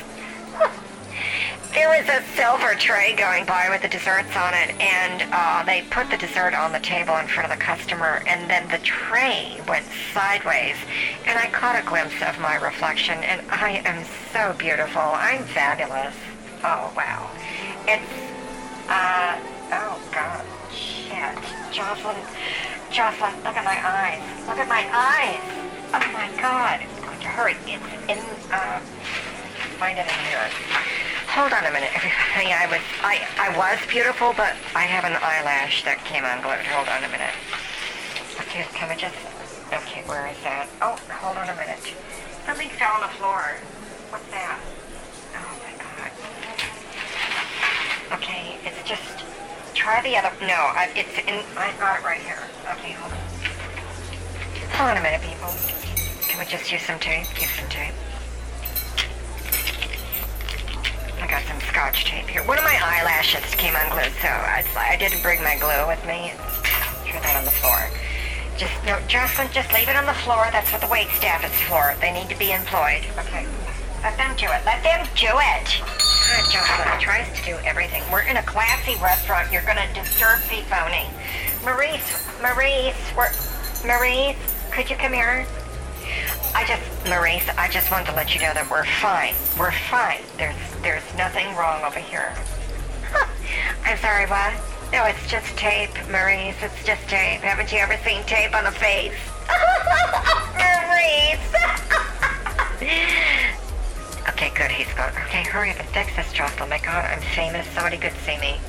There 1.74 1.88
was 1.88 2.08
a 2.08 2.22
silver 2.36 2.76
tray 2.76 3.16
going 3.16 3.46
by 3.46 3.68
with 3.68 3.82
the 3.82 3.88
desserts 3.88 4.36
on 4.36 4.54
it, 4.54 4.78
and 4.80 5.28
uh, 5.32 5.64
they 5.64 5.82
put 5.90 6.08
the 6.08 6.16
dessert 6.16 6.54
on 6.54 6.70
the 6.70 6.78
table 6.78 7.16
in 7.16 7.26
front 7.26 7.50
of 7.50 7.58
the 7.58 7.62
customer, 7.62 8.22
and 8.28 8.48
then 8.48 8.68
the 8.68 8.78
tray 8.78 9.60
went 9.66 9.84
sideways, 10.12 10.76
and 11.26 11.36
I 11.36 11.48
caught 11.50 11.74
a 11.74 11.84
glimpse 11.84 12.22
of 12.22 12.38
my 12.38 12.54
reflection, 12.54 13.18
and 13.24 13.42
I 13.50 13.82
am 13.84 14.04
so 14.32 14.56
beautiful. 14.56 15.02
I'm 15.02 15.42
fabulous. 15.42 16.14
Oh, 16.62 16.92
wow. 16.96 17.28
It's, 17.88 18.06
uh, 18.88 19.36
oh, 19.72 20.00
God, 20.14 20.44
shit. 20.72 21.36
Jocelyn, 21.74 22.16
Jocelyn, 22.92 23.34
look 23.42 23.56
at 23.56 23.64
my 23.64 23.80
eyes. 23.84 24.46
Look 24.46 24.58
at 24.58 24.68
my 24.68 24.86
eyes. 24.94 25.40
Oh, 25.92 26.12
my 26.12 26.40
God 26.40 26.93
hurry. 27.24 27.56
It's 27.66 27.82
in, 28.08 28.18
uh, 28.52 28.80
find 29.80 29.98
it 29.98 30.06
in 30.06 30.20
here. 30.28 30.48
Hold 31.34 31.52
on 31.52 31.64
a 31.66 31.72
minute, 31.72 31.90
everybody. 31.96 32.52
I 32.54 32.66
was 32.70 32.80
I 33.02 33.26
I 33.40 33.50
was 33.58 33.78
beautiful, 33.90 34.34
but 34.36 34.54
I 34.76 34.86
have 34.86 35.02
an 35.02 35.18
eyelash 35.18 35.82
that 35.82 35.98
came 36.06 36.22
unglued. 36.22 36.62
Hold 36.70 36.86
on 36.86 37.02
a 37.02 37.10
minute. 37.10 37.34
Okay, 38.46 38.62
can 38.70 38.88
we 38.88 38.94
just? 38.94 39.18
Okay, 39.74 40.06
where 40.06 40.30
is 40.30 40.38
that? 40.46 40.68
Oh, 40.78 40.94
hold 41.10 41.36
on 41.36 41.50
a 41.50 41.56
minute. 41.58 41.82
Something 42.46 42.70
fell 42.78 42.94
on 42.94 43.02
the 43.02 43.14
floor. 43.18 43.58
What's 44.14 44.30
that? 44.30 44.60
Oh 45.34 45.52
my 45.58 45.74
god. 45.74 46.10
Okay, 48.20 48.58
it's 48.62 48.82
just. 48.86 49.02
Try 49.74 50.00
the 50.02 50.16
other. 50.16 50.30
No, 50.40 50.54
I, 50.54 50.88
it's 50.94 51.18
in. 51.26 51.42
I 51.58 51.74
got 51.82 51.98
it 51.98 52.04
right 52.06 52.22
here. 52.22 52.38
Okay, 52.78 52.92
hold 52.94 53.10
on. 53.10 53.18
Hold 54.78 54.90
on 54.90 54.96
a 54.98 55.02
minute, 55.02 55.20
people. 55.20 55.83
Can 56.34 56.44
we 56.44 56.50
just 56.50 56.72
use 56.72 56.82
some 56.82 56.98
tape? 56.98 57.30
Use 57.40 57.54
some 57.54 57.68
tape. 57.68 57.94
I 61.22 61.30
got 61.30 61.46
some 61.46 61.60
scotch 61.70 62.06
tape 62.06 62.26
here. 62.26 62.42
One 62.42 62.58
of 62.58 62.64
my 62.64 62.74
eyelashes 62.74 63.54
came 63.54 63.70
unglued, 63.70 64.10
so 64.18 64.26
I, 64.26 64.66
I 64.74 64.96
didn't 64.96 65.22
bring 65.22 65.38
my 65.44 65.54
glue 65.62 65.86
with 65.86 66.02
me. 66.10 66.34
Threw 67.06 67.22
that 67.22 67.38
on 67.38 67.44
the 67.46 67.54
floor. 67.62 67.78
Just, 68.58 68.74
no, 68.82 68.98
Jocelyn, 69.06 69.46
just 69.54 69.72
leave 69.72 69.86
it 69.86 69.94
on 69.94 70.06
the 70.06 70.18
floor. 70.26 70.50
That's 70.50 70.72
what 70.72 70.80
the 70.80 70.90
wait 70.90 71.06
staff 71.14 71.46
is 71.46 71.54
for. 71.70 71.94
They 72.02 72.10
need 72.10 72.26
to 72.34 72.38
be 72.42 72.50
employed. 72.50 73.06
Okay. 73.14 73.46
Let 74.02 74.18
them 74.18 74.34
do 74.34 74.50
it. 74.50 74.66
Let 74.66 74.82
them 74.82 75.06
do 75.14 75.30
it. 75.30 75.68
God, 75.78 76.44
Jocelyn 76.50 76.98
tries 76.98 77.30
to 77.30 77.44
do 77.46 77.54
everything. 77.62 78.02
We're 78.10 78.26
in 78.26 78.38
a 78.38 78.42
classy 78.42 78.98
restaurant. 78.98 79.54
You're 79.54 79.62
going 79.70 79.78
to 79.78 79.86
disturb 79.94 80.42
the 80.50 80.66
phony. 80.66 81.06
Maurice, 81.62 82.26
Maurice, 82.42 82.98
we're, 83.14 83.30
Maurice, 83.86 84.34
could 84.74 84.90
you 84.90 84.98
come 84.98 85.12
here? 85.12 85.46
I 86.54 86.64
just, 86.66 86.82
Maurice, 87.08 87.48
I 87.58 87.68
just 87.68 87.90
wanted 87.90 88.06
to 88.06 88.14
let 88.14 88.34
you 88.34 88.40
know 88.40 88.54
that 88.54 88.70
we're 88.70 88.84
fine. 89.02 89.34
We're 89.58 89.74
fine. 89.90 90.22
There's, 90.38 90.54
there's 90.82 91.02
nothing 91.18 91.54
wrong 91.56 91.82
over 91.82 91.98
here. 91.98 92.32
Huh. 93.10 93.26
I'm 93.84 93.98
sorry, 93.98 94.26
what? 94.26 94.54
No, 94.92 95.04
it's 95.04 95.26
just 95.28 95.50
tape, 95.58 95.90
Maurice. 96.10 96.54
It's 96.62 96.84
just 96.84 97.02
tape. 97.08 97.42
Haven't 97.42 97.72
you 97.72 97.78
ever 97.78 97.98
seen 98.06 98.22
tape 98.24 98.54
on 98.54 98.66
a 98.66 98.70
face? 98.70 99.18
Maurice! 100.54 101.42
okay, 104.30 104.50
good. 104.54 104.70
He's 104.70 104.92
gone. 104.94 105.10
Okay, 105.26 105.42
hurry 105.42 105.70
up 105.70 105.80
and 105.80 105.88
fix 105.88 106.14
this, 106.14 106.32
Jocelyn. 106.32 106.62
Oh 106.62 106.70
my 106.70 106.78
God, 106.78 107.04
I'm 107.04 107.20
famous. 107.34 107.66
Somebody 107.74 107.98
could 107.98 108.14
see 108.22 108.38
me. 108.38 108.60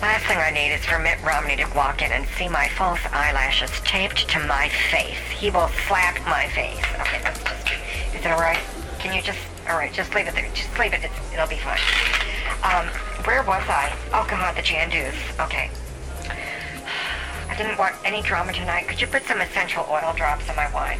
Last 0.00 0.26
thing 0.26 0.38
I 0.38 0.50
need 0.50 0.72
is 0.72 0.84
for 0.84 1.00
Mitt 1.00 1.18
Romney 1.24 1.56
to 1.56 1.66
walk 1.74 2.02
in 2.02 2.12
and 2.12 2.24
see 2.38 2.48
my 2.48 2.68
false 2.68 3.00
eyelashes 3.12 3.70
taped 3.80 4.28
to 4.30 4.38
my 4.46 4.68
face. 4.90 5.18
He 5.36 5.50
will 5.50 5.66
slap 5.88 6.14
my 6.24 6.46
face. 6.54 6.84
Okay, 7.00 7.20
that's 7.24 7.42
just. 7.42 7.66
Is 8.14 8.24
it 8.24 8.30
alright? 8.30 8.60
Can 9.00 9.14
you 9.14 9.22
just. 9.22 9.40
Alright, 9.68 9.92
just 9.92 10.14
leave 10.14 10.28
it 10.28 10.34
there. 10.34 10.48
Just 10.54 10.78
leave 10.78 10.92
it. 10.92 11.00
It's, 11.02 11.32
it'll 11.32 11.48
be 11.48 11.58
fine. 11.58 11.80
Um, 12.62 12.86
where 13.24 13.42
was 13.42 13.62
I? 13.68 13.92
Oh, 14.14 14.24
the 14.54 14.62
Jandu's. 14.62 15.14
Okay. 15.40 15.68
I 17.48 17.56
didn't 17.56 17.76
want 17.76 17.96
any 18.04 18.22
drama 18.22 18.52
tonight. 18.52 18.86
Could 18.86 19.00
you 19.00 19.08
put 19.08 19.24
some 19.24 19.40
essential 19.40 19.84
oil 19.90 20.14
drops 20.16 20.48
in 20.48 20.54
my 20.54 20.72
wine? 20.72 20.98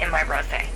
In 0.00 0.10
my 0.10 0.20
rosé? 0.20 0.66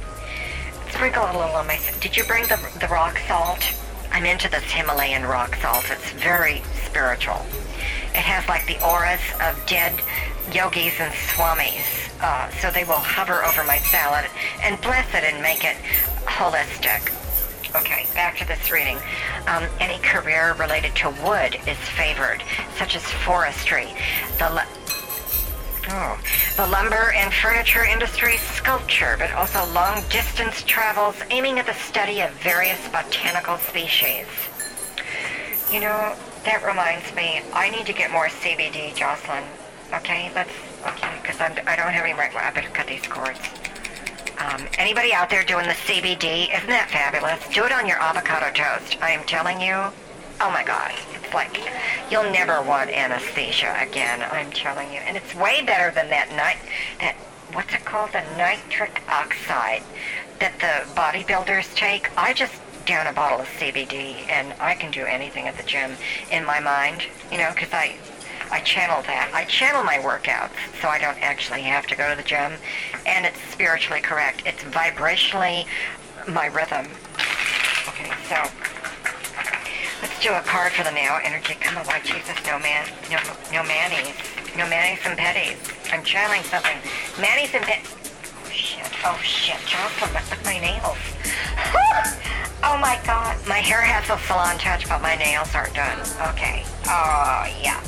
Sprinkle 0.92 1.24
a 1.24 1.34
little 1.34 1.56
on 1.56 1.66
my. 1.66 1.80
Did 2.00 2.16
you 2.16 2.22
bring 2.24 2.44
the, 2.44 2.58
the 2.80 2.86
rock 2.86 3.18
salt? 3.26 3.74
I'm 4.12 4.26
into 4.26 4.50
this 4.50 4.64
Himalayan 4.64 5.24
rock 5.24 5.56
salt. 5.56 5.84
It's 5.90 6.10
very 6.12 6.62
spiritual. 6.84 7.44
It 8.12 8.24
has 8.26 8.46
like 8.48 8.66
the 8.66 8.82
auras 8.84 9.20
of 9.40 9.64
dead 9.66 10.00
yogis 10.52 10.98
and 11.00 11.12
swamis. 11.12 12.10
Uh, 12.20 12.50
so 12.50 12.70
they 12.70 12.84
will 12.84 12.98
hover 12.98 13.44
over 13.44 13.64
my 13.64 13.78
salad 13.78 14.26
and 14.62 14.80
bless 14.80 15.08
it 15.14 15.24
and 15.24 15.42
make 15.42 15.64
it 15.64 15.76
holistic. 16.26 17.16
Okay, 17.76 18.04
back 18.14 18.36
to 18.38 18.46
this 18.48 18.70
reading. 18.70 18.98
Um, 19.46 19.64
any 19.78 19.98
career 20.02 20.54
related 20.58 20.94
to 20.96 21.10
wood 21.24 21.54
is 21.68 21.78
favored, 21.94 22.42
such 22.76 22.96
as 22.96 23.02
forestry. 23.02 23.88
The 24.38 24.66
Oh, 25.88 26.20
the 26.56 26.66
lumber 26.66 27.12
and 27.12 27.32
furniture 27.32 27.84
industry, 27.84 28.36
sculpture, 28.36 29.16
but 29.18 29.32
also 29.32 29.64
long 29.72 30.02
distance 30.10 30.62
travels 30.62 31.16
aiming 31.30 31.58
at 31.58 31.66
the 31.66 31.74
study 31.74 32.20
of 32.20 32.30
various 32.42 32.86
botanical 32.88 33.56
species. 33.56 34.26
You 35.72 35.80
know, 35.80 36.14
that 36.44 36.62
reminds 36.64 37.14
me, 37.14 37.40
I 37.54 37.70
need 37.70 37.86
to 37.86 37.92
get 37.92 38.10
more 38.10 38.28
CBD, 38.28 38.94
Jocelyn. 38.94 39.44
Okay, 39.94 40.30
let's, 40.34 40.52
okay, 40.86 41.18
because 41.22 41.40
I 41.40 41.48
don't 41.48 41.92
have 41.92 42.04
any 42.04 42.14
right, 42.14 42.34
I 42.34 42.50
better 42.50 42.68
cut 42.70 42.86
these 42.86 43.06
cords. 43.06 43.40
Um, 44.38 44.66
anybody 44.78 45.12
out 45.12 45.30
there 45.30 45.44
doing 45.44 45.66
the 45.66 45.74
CBD, 45.74 46.54
isn't 46.54 46.68
that 46.68 46.90
fabulous? 46.90 47.46
Do 47.54 47.64
it 47.64 47.72
on 47.72 47.86
your 47.86 48.00
avocado 48.00 48.52
toast. 48.52 48.96
I 49.02 49.10
am 49.10 49.24
telling 49.24 49.60
you, 49.60 49.74
oh 49.74 50.50
my 50.50 50.62
God 50.64 50.92
like 51.34 51.60
you'll 52.10 52.30
never 52.30 52.62
want 52.62 52.90
anesthesia 52.90 53.76
again. 53.80 54.22
I'm 54.30 54.50
telling 54.50 54.92
you, 54.92 55.00
and 55.00 55.16
it's 55.16 55.34
way 55.34 55.62
better 55.64 55.94
than 55.94 56.10
that 56.10 56.30
night 56.30 56.58
that 57.00 57.14
what's 57.52 57.72
it 57.74 57.84
called 57.84 58.12
the 58.12 58.22
nitric 58.36 59.02
oxide 59.08 59.82
that 60.38 60.58
the 60.60 60.90
bodybuilders 60.94 61.74
take. 61.74 62.10
I 62.16 62.32
just 62.32 62.54
down 62.86 63.06
a 63.06 63.12
bottle 63.12 63.40
of 63.40 63.46
CBD 63.46 64.28
and 64.28 64.54
I 64.60 64.74
can 64.74 64.90
do 64.90 65.04
anything 65.04 65.46
at 65.46 65.56
the 65.56 65.62
gym 65.62 65.92
in 66.32 66.44
my 66.44 66.60
mind, 66.60 67.02
you 67.30 67.38
know, 67.38 67.50
because 67.54 67.72
I 67.72 67.96
I 68.50 68.60
channel 68.60 69.00
that. 69.02 69.30
I 69.32 69.44
channel 69.44 69.84
my 69.84 69.98
workouts 69.98 70.58
so 70.82 70.88
I 70.88 70.98
don't 70.98 71.22
actually 71.22 71.62
have 71.62 71.86
to 71.86 71.96
go 71.96 72.10
to 72.10 72.16
the 72.16 72.26
gym. 72.26 72.52
And 73.06 73.24
it's 73.24 73.40
spiritually 73.52 74.00
correct. 74.00 74.42
It's 74.44 74.62
vibrationally 74.64 75.66
my 76.26 76.46
rhythm. 76.46 76.86
Okay, 77.88 78.10
so 78.28 78.42
Let's 80.02 80.18
do 80.22 80.32
a 80.32 80.40
card 80.40 80.72
for 80.72 80.82
the 80.82 80.90
now. 80.90 81.20
Energy, 81.22 81.54
come 81.60 81.76
on, 81.76 81.84
White 81.84 82.04
Jesus, 82.04 82.36
no 82.46 82.58
man, 82.58 82.88
no, 83.10 83.18
no 83.52 83.62
manis, 83.62 84.16
no 84.56 84.66
manis 84.66 85.00
and 85.04 85.18
petties. 85.18 85.56
I'm 85.92 86.02
channeling 86.02 86.42
something. 86.44 86.76
Manis 87.20 87.54
and 87.54 87.64
petties. 87.64 87.99
Oh 88.80 88.86
shit, 88.86 89.04
oh 89.04 89.20
shit, 89.22 89.60
Jocelyn, 89.66 90.12
look 90.12 90.32
at 90.32 90.44
my 90.44 90.58
nails. 90.58 90.98
oh 92.64 92.78
my 92.80 92.98
god, 93.04 93.36
my 93.46 93.58
hair 93.58 93.80
has 93.80 94.08
a 94.08 94.18
salon 94.26 94.56
touch, 94.58 94.88
but 94.88 95.02
my 95.02 95.16
nails 95.16 95.54
aren't 95.54 95.74
done. 95.74 95.98
Okay, 96.32 96.64
oh 96.86 97.44
yeah. 97.60 97.80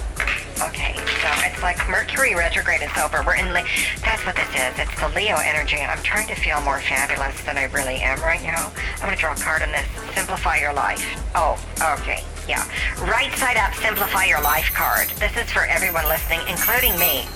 Okay, 0.68 0.94
so 0.94 1.28
it's 1.42 1.60
like 1.62 1.76
Mercury 1.88 2.34
retrograde 2.36 2.82
is 2.82 2.96
over. 2.96 3.22
We're 3.26 3.34
in, 3.34 3.52
Le- 3.52 3.66
that's 4.04 4.24
what 4.24 4.36
this 4.36 4.48
is. 4.54 4.78
It's 4.78 4.94
the 5.00 5.08
Leo 5.08 5.36
energy. 5.42 5.78
I'm 5.80 6.02
trying 6.04 6.28
to 6.28 6.36
feel 6.36 6.60
more 6.60 6.78
fabulous 6.78 7.34
than 7.42 7.56
I 7.56 7.64
really 7.72 7.96
am 7.96 8.20
right 8.20 8.42
now. 8.42 8.70
I'm 9.02 9.10
to 9.10 9.16
draw 9.16 9.32
a 9.32 9.36
card 9.36 9.62
on 9.62 9.72
this. 9.72 9.86
Simplify 10.14 10.58
your 10.58 10.72
life. 10.72 11.02
Oh, 11.34 11.58
okay, 11.98 12.22
yeah. 12.46 12.62
Right 13.00 13.32
side 13.34 13.56
up, 13.56 13.74
simplify 13.74 14.26
your 14.26 14.40
life 14.40 14.70
card. 14.72 15.08
This 15.18 15.36
is 15.36 15.50
for 15.50 15.64
everyone 15.66 16.06
listening, 16.06 16.40
including 16.46 16.94
me. 17.00 17.26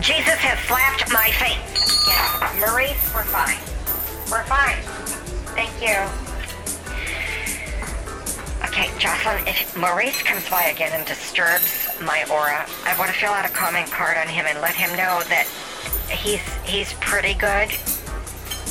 Jesus 0.00 0.40
has 0.40 0.58
slapped 0.66 1.12
my 1.12 1.30
face. 1.36 2.08
Yeah, 2.08 2.66
Maurice, 2.66 3.12
we're 3.14 3.24
fine. 3.24 3.60
We're 4.30 4.44
fine. 4.48 4.80
Thank 5.52 5.70
you. 5.84 6.00
Okay, 8.64 8.88
Jocelyn, 8.98 9.46
if 9.46 9.76
Maurice 9.76 10.22
comes 10.22 10.48
by 10.48 10.64
again 10.72 10.92
and 10.94 11.06
disturbs 11.06 11.88
my 12.00 12.24
aura, 12.32 12.64
I 12.84 12.98
want 12.98 13.10
to 13.10 13.16
fill 13.16 13.30
out 13.30 13.44
a 13.44 13.52
comment 13.52 13.90
card 13.90 14.16
on 14.16 14.28
him 14.28 14.46
and 14.48 14.60
let 14.62 14.74
him 14.74 14.88
know 14.96 15.20
that 15.28 15.46
he's 16.08 16.40
he's 16.64 16.94
pretty 16.94 17.34
good. 17.34 17.68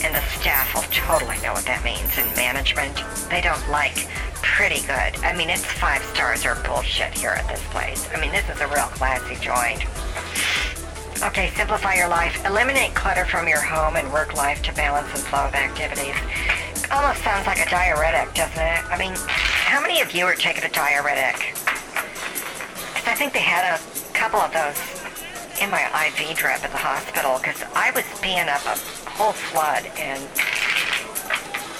And 0.03 0.15
the 0.15 0.25
staff 0.41 0.73
will 0.73 0.89
totally 0.89 1.37
know 1.45 1.53
what 1.53 1.65
that 1.65 1.83
means 1.85 2.17
in 2.17 2.25
management. 2.35 2.97
They 3.29 3.41
don't 3.41 3.69
like 3.69 4.07
pretty 4.41 4.81
good. 4.81 5.21
I 5.21 5.35
mean, 5.37 5.51
it's 5.51 5.63
five 5.63 6.01
stars 6.01 6.45
or 6.45 6.55
bullshit 6.65 7.13
here 7.13 7.37
at 7.37 7.47
this 7.47 7.63
place. 7.69 8.09
I 8.11 8.19
mean, 8.19 8.31
this 8.31 8.49
is 8.49 8.59
a 8.59 8.67
real 8.67 8.89
classy 8.97 9.35
joint. 9.35 9.85
Okay, 11.23 11.51
simplify 11.55 11.93
your 11.93 12.07
life. 12.07 12.43
Eliminate 12.45 12.95
clutter 12.95 13.25
from 13.25 13.47
your 13.47 13.61
home 13.61 13.95
and 13.95 14.11
work 14.11 14.33
life 14.35 14.63
to 14.63 14.73
balance 14.73 15.07
and 15.13 15.21
flow 15.21 15.45
of 15.45 15.53
activities. 15.53 16.15
Almost 16.89 17.21
sounds 17.21 17.45
like 17.45 17.59
a 17.59 17.69
diuretic, 17.69 18.33
doesn't 18.33 18.57
it? 18.57 18.81
I 18.89 18.97
mean, 18.97 19.13
how 19.27 19.79
many 19.79 20.01
of 20.01 20.15
you 20.15 20.25
are 20.25 20.33
taking 20.33 20.63
a 20.63 20.69
diuretic? 20.69 21.53
I 23.05 23.13
think 23.13 23.33
they 23.33 23.39
had 23.39 23.77
a 23.77 24.13
couple 24.13 24.39
of 24.39 24.51
those 24.51 24.81
in 25.61 25.69
my 25.69 25.85
IV 26.09 26.35
drip 26.35 26.63
at 26.65 26.71
the 26.71 26.81
hospital 26.81 27.37
because 27.37 27.61
I 27.75 27.91
was 27.91 28.03
peeing 28.25 28.49
up 28.49 28.65
a 28.65 28.73
whole 29.11 29.33
flood 29.33 29.85
and 30.01 30.19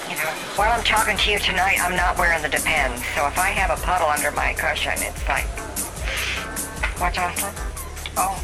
you 0.08 0.14
know, 0.22 0.30
while 0.54 0.70
I'm 0.70 0.84
talking 0.84 1.16
to 1.16 1.30
you 1.30 1.38
tonight, 1.40 1.78
I'm 1.80 1.96
not 1.96 2.16
wearing 2.16 2.42
the 2.42 2.48
Depends. 2.48 3.02
So 3.16 3.26
if 3.26 3.38
I 3.38 3.48
have 3.48 3.76
a 3.76 3.82
puddle 3.82 4.08
under 4.08 4.30
my 4.30 4.54
cushion, 4.54 4.94
it's 4.96 5.26
like, 5.26 5.46
watch 7.00 7.16
Jocelyn? 7.16 7.54
Oh, 8.16 8.38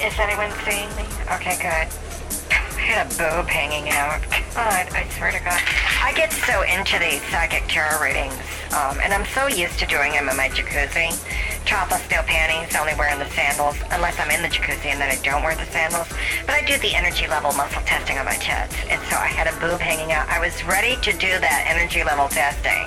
is 0.00 0.18
anyone 0.18 0.50
seeing 0.64 0.88
me? 0.96 1.04
Okay, 1.32 1.56
good 1.56 1.88
I 2.50 2.80
had 2.80 3.06
a 3.06 3.08
boob 3.16 3.48
hanging 3.48 3.90
out. 3.90 4.22
God, 4.54 4.88
I 4.92 5.08
swear 5.16 5.32
to 5.32 5.40
God. 5.40 5.60
I 6.02 6.12
get 6.14 6.32
so 6.32 6.62
into 6.62 6.98
these 6.98 7.22
psychic 7.30 7.64
tarot 7.68 8.00
readings, 8.00 8.34
um, 8.72 8.98
and 9.02 9.12
I'm 9.12 9.26
so 9.26 9.48
used 9.48 9.78
to 9.80 9.86
doing 9.86 10.12
them 10.12 10.28
in 10.28 10.36
my 10.36 10.48
jacuzzi 10.48 11.12
topless, 11.66 12.08
no 12.10 12.22
panties, 12.22 12.74
only 12.78 12.94
wearing 12.94 13.18
the 13.18 13.28
sandals, 13.30 13.76
unless 13.90 14.18
I'm 14.18 14.30
in 14.30 14.40
the 14.40 14.48
jacuzzi 14.48 14.86
and 14.86 15.00
then 15.00 15.10
I 15.10 15.18
don't 15.22 15.42
wear 15.42 15.54
the 15.56 15.66
sandals. 15.66 16.06
But 16.46 16.54
I 16.54 16.64
do 16.64 16.78
the 16.78 16.94
energy 16.94 17.26
level 17.26 17.52
muscle 17.52 17.82
testing 17.82 18.16
on 18.18 18.24
my 18.24 18.38
tits. 18.38 18.74
And 18.88 19.02
so 19.10 19.16
I 19.18 19.26
had 19.26 19.50
a 19.50 19.54
boob 19.58 19.80
hanging 19.80 20.12
out. 20.12 20.28
I 20.28 20.38
was 20.38 20.54
ready 20.64 20.96
to 21.02 21.12
do 21.12 21.28
that 21.42 21.66
energy 21.66 22.04
level 22.04 22.28
testing. 22.28 22.86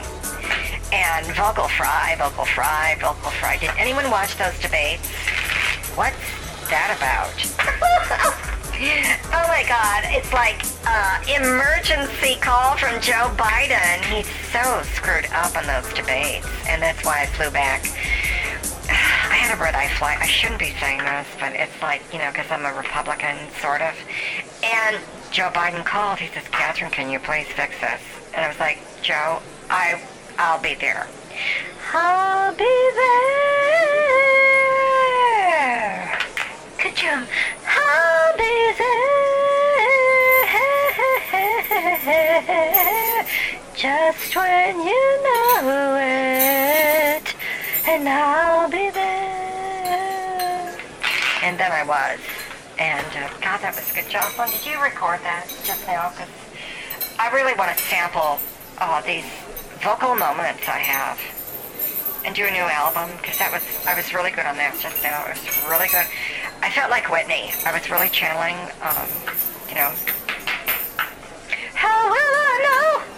And 0.91 1.27
vocal 1.35 1.67
fry, 1.67 2.15
vocal 2.17 2.45
fry, 2.45 2.97
vocal 2.99 3.29
fry. 3.37 3.57
Did 3.57 3.71
anyone 3.77 4.09
watch 4.09 4.35
those 4.37 4.57
debates? 4.59 5.05
What's 5.93 6.17
that 6.69 6.93
about? 6.97 7.33
oh 8.79 9.47
my 9.47 9.65
God, 9.67 10.05
it's 10.15 10.31
like 10.31 10.63
uh, 10.85 11.19
emergency 11.27 12.39
call 12.39 12.77
from 12.77 12.99
Joe 13.01 13.33
Biden. 13.35 14.01
He's 14.05 14.29
so 14.53 14.81
screwed 14.93 15.27
up 15.33 15.57
on 15.57 15.65
those 15.65 15.91
debates, 15.93 16.47
and 16.67 16.81
that's 16.81 17.03
why 17.03 17.21
I 17.21 17.25
flew 17.25 17.49
back. 17.51 17.83
I 18.89 19.35
had 19.35 19.57
a 19.57 19.61
red 19.61 19.75
eye 19.75 19.89
flight. 19.89 20.17
I 20.19 20.27
shouldn't 20.27 20.59
be 20.59 20.73
saying 20.79 20.99
this, 20.99 21.27
but 21.39 21.53
it's 21.53 21.81
like, 21.81 22.01
you 22.13 22.19
know, 22.19 22.31
because 22.31 22.49
I'm 22.49 22.65
a 22.65 22.73
Republican, 22.73 23.37
sort 23.61 23.81
of. 23.81 23.93
And 24.63 24.97
Joe 25.31 25.49
Biden 25.53 25.83
called. 25.85 26.19
He 26.19 26.27
says, 26.27 26.47
Catherine, 26.49 26.91
can 26.91 27.09
you 27.09 27.19
please 27.19 27.47
fix 27.47 27.79
this? 27.81 28.01
And 28.33 28.45
I 28.45 28.47
was 28.47 28.59
like, 28.59 28.79
Joe, 29.01 29.41
I, 29.69 30.01
I'll 30.37 30.61
be 30.61 30.75
there. 30.75 31.07
I'll 31.93 32.53
be 32.55 32.78
Just 43.79 44.35
when 44.35 44.75
you 44.75 45.23
know 45.23 45.95
it. 45.95 47.33
And 47.87 48.09
I'll 48.09 48.69
be 48.69 48.89
there. 48.89 50.77
And 51.41 51.57
then 51.57 51.71
I 51.71 51.85
was. 51.87 52.19
And 52.77 53.07
uh, 53.15 53.29
God, 53.39 53.61
that 53.61 53.73
was 53.77 53.89
good. 53.93 54.03
Jocelyn, 54.09 54.49
did 54.51 54.65
you 54.65 54.83
record 54.83 55.21
that 55.23 55.47
just 55.63 55.87
now? 55.87 56.09
Because 56.11 56.27
I 57.19 57.31
really 57.31 57.53
want 57.53 57.71
to 57.71 57.81
sample 57.81 58.39
uh, 58.79 58.99
these 59.03 59.23
vocal 59.79 60.13
moments 60.13 60.67
I 60.67 60.83
have 60.83 61.17
and 62.25 62.35
do 62.35 62.43
a 62.43 62.51
new 62.51 62.67
album 62.67 63.15
because 63.15 63.39
that 63.39 63.49
was 63.49 63.63
I 63.87 63.95
was 63.95 64.13
really 64.13 64.31
good 64.31 64.45
on 64.45 64.57
that 64.57 64.75
just 64.81 65.01
now. 65.03 65.23
It 65.23 65.39
was 65.39 65.71
really 65.71 65.87
good. 65.87 66.03
I 66.59 66.69
felt 66.69 66.91
like 66.91 67.07
Whitney. 67.09 67.55
I 67.65 67.71
was 67.71 67.89
really 67.89 68.09
channeling, 68.09 68.59
um, 68.83 69.07
you 69.71 69.75
know. 69.75 70.18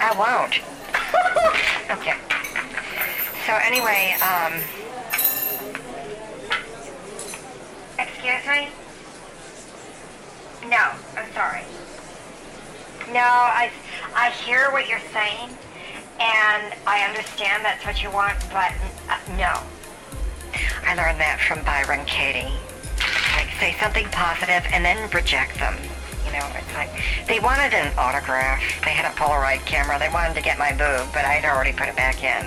I 0.02 0.12
won't. 0.18 0.60
okay. 2.00 2.18
So 3.46 3.54
anyway, 3.64 4.16
um, 4.22 4.54
excuse 8.00 8.46
me. 8.48 8.68
No, 10.68 10.92
I'm 11.16 11.32
sorry. 11.34 11.62
No, 13.14 13.20
I, 13.20 13.72
I 14.16 14.32
hear 14.32 14.72
what 14.72 14.88
you're 14.88 15.00
saying, 15.14 15.50
and 16.20 16.74
I 16.88 17.06
understand 17.08 17.64
that's 17.64 17.86
what 17.86 18.02
you 18.02 18.10
want, 18.10 18.40
but 18.52 18.74
uh, 19.08 19.20
no. 19.38 19.62
I 20.84 20.96
learned 20.96 21.20
that 21.20 21.40
from 21.40 21.64
Byron 21.64 22.06
Katie. 22.06 22.52
Like, 23.36 23.50
say 23.60 23.76
something 23.80 24.08
positive 24.10 24.64
and 24.74 24.84
then 24.84 25.10
reject 25.12 25.60
them. 25.60 25.76
They 27.28 27.40
wanted 27.40 27.74
an 27.74 27.94
autograph. 27.98 28.62
They 28.84 28.92
had 28.92 29.06
a 29.06 29.16
Polaroid 29.16 29.66
camera. 29.66 30.00
They 30.00 30.10
wanted 30.10 30.36
to 30.36 30.42
get 30.42 30.58
my 30.58 30.72
boob, 30.72 31.08
but 31.14 31.26
I'd 31.26 31.46
already 31.46 31.74
put 31.74 31.88
it 31.88 31.96
back 31.96 32.24
in. 32.24 32.46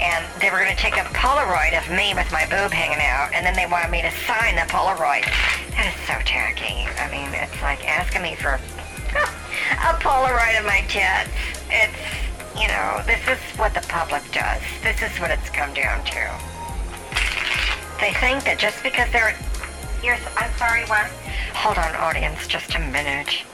And 0.00 0.24
they 0.40 0.50
were 0.50 0.60
going 0.60 0.74
to 0.74 0.80
take 0.80 0.96
a 0.96 1.08
Polaroid 1.16 1.76
of 1.76 1.88
me 1.88 2.12
with 2.12 2.30
my 2.30 2.44
boob 2.46 2.70
hanging 2.70 3.00
out, 3.00 3.32
and 3.32 3.44
then 3.44 3.56
they 3.56 3.66
wanted 3.66 3.90
me 3.90 4.02
to 4.02 4.12
sign 4.28 4.54
the 4.54 4.68
Polaroid. 4.68 5.24
That 5.72 5.88
is 5.88 5.98
so 6.04 6.16
tacky. 6.24 6.84
I 7.00 7.08
mean, 7.08 7.32
it's 7.32 7.56
like 7.62 7.80
asking 7.88 8.22
me 8.22 8.36
for 8.36 8.56
a 9.16 9.92
Polaroid 10.04 10.60
of 10.60 10.66
my 10.68 10.84
tits. 10.88 11.32
It's, 11.72 11.96
you 12.60 12.68
know, 12.68 13.00
this 13.08 13.20
is 13.24 13.40
what 13.58 13.72
the 13.72 13.84
public 13.88 14.22
does. 14.32 14.60
This 14.82 15.00
is 15.00 15.12
what 15.18 15.30
it's 15.30 15.48
come 15.50 15.72
down 15.72 16.04
to. 16.12 16.22
They 18.00 18.12
think 18.20 18.44
that 18.44 18.56
just 18.58 18.82
because 18.82 19.10
they're... 19.12 19.36
You're, 20.04 20.20
I'm 20.36 20.52
sorry, 20.60 20.84
what? 20.84 21.08
Hold 21.56 21.78
on, 21.78 21.96
audience, 21.96 22.46
just 22.46 22.74
a 22.74 22.78
minute. 22.78 23.44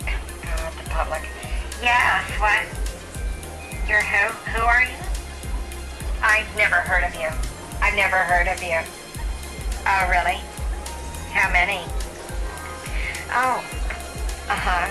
Public. 0.92 1.22
Yes, 1.80 2.22
what? 2.38 2.68
You're 3.88 4.02
who? 4.02 4.28
Who 4.52 4.62
are 4.62 4.82
you? 4.84 4.96
I've 6.22 6.46
never 6.56 6.76
heard 6.76 7.02
of 7.02 7.14
you. 7.14 7.28
I've 7.80 7.96
never 7.96 8.16
heard 8.16 8.46
of 8.46 8.62
you. 8.62 8.78
Oh, 9.88 10.06
really? 10.08 10.38
How 11.32 11.50
many? 11.50 11.80
Oh, 13.32 13.64
uh-huh. 14.52 14.86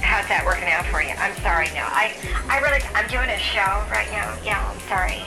How's 0.00 0.28
that 0.28 0.46
working 0.46 0.68
out 0.68 0.86
for 0.86 1.02
you? 1.02 1.10
I'm 1.18 1.34
sorry, 1.42 1.66
no. 1.74 1.82
I, 1.82 2.14
I 2.48 2.60
really, 2.60 2.80
I'm 2.94 3.08
doing 3.10 3.28
a 3.28 3.38
show 3.38 3.82
right 3.90 4.08
now. 4.14 4.38
Yeah, 4.46 4.62
I'm 4.62 4.80
sorry. 4.86 5.26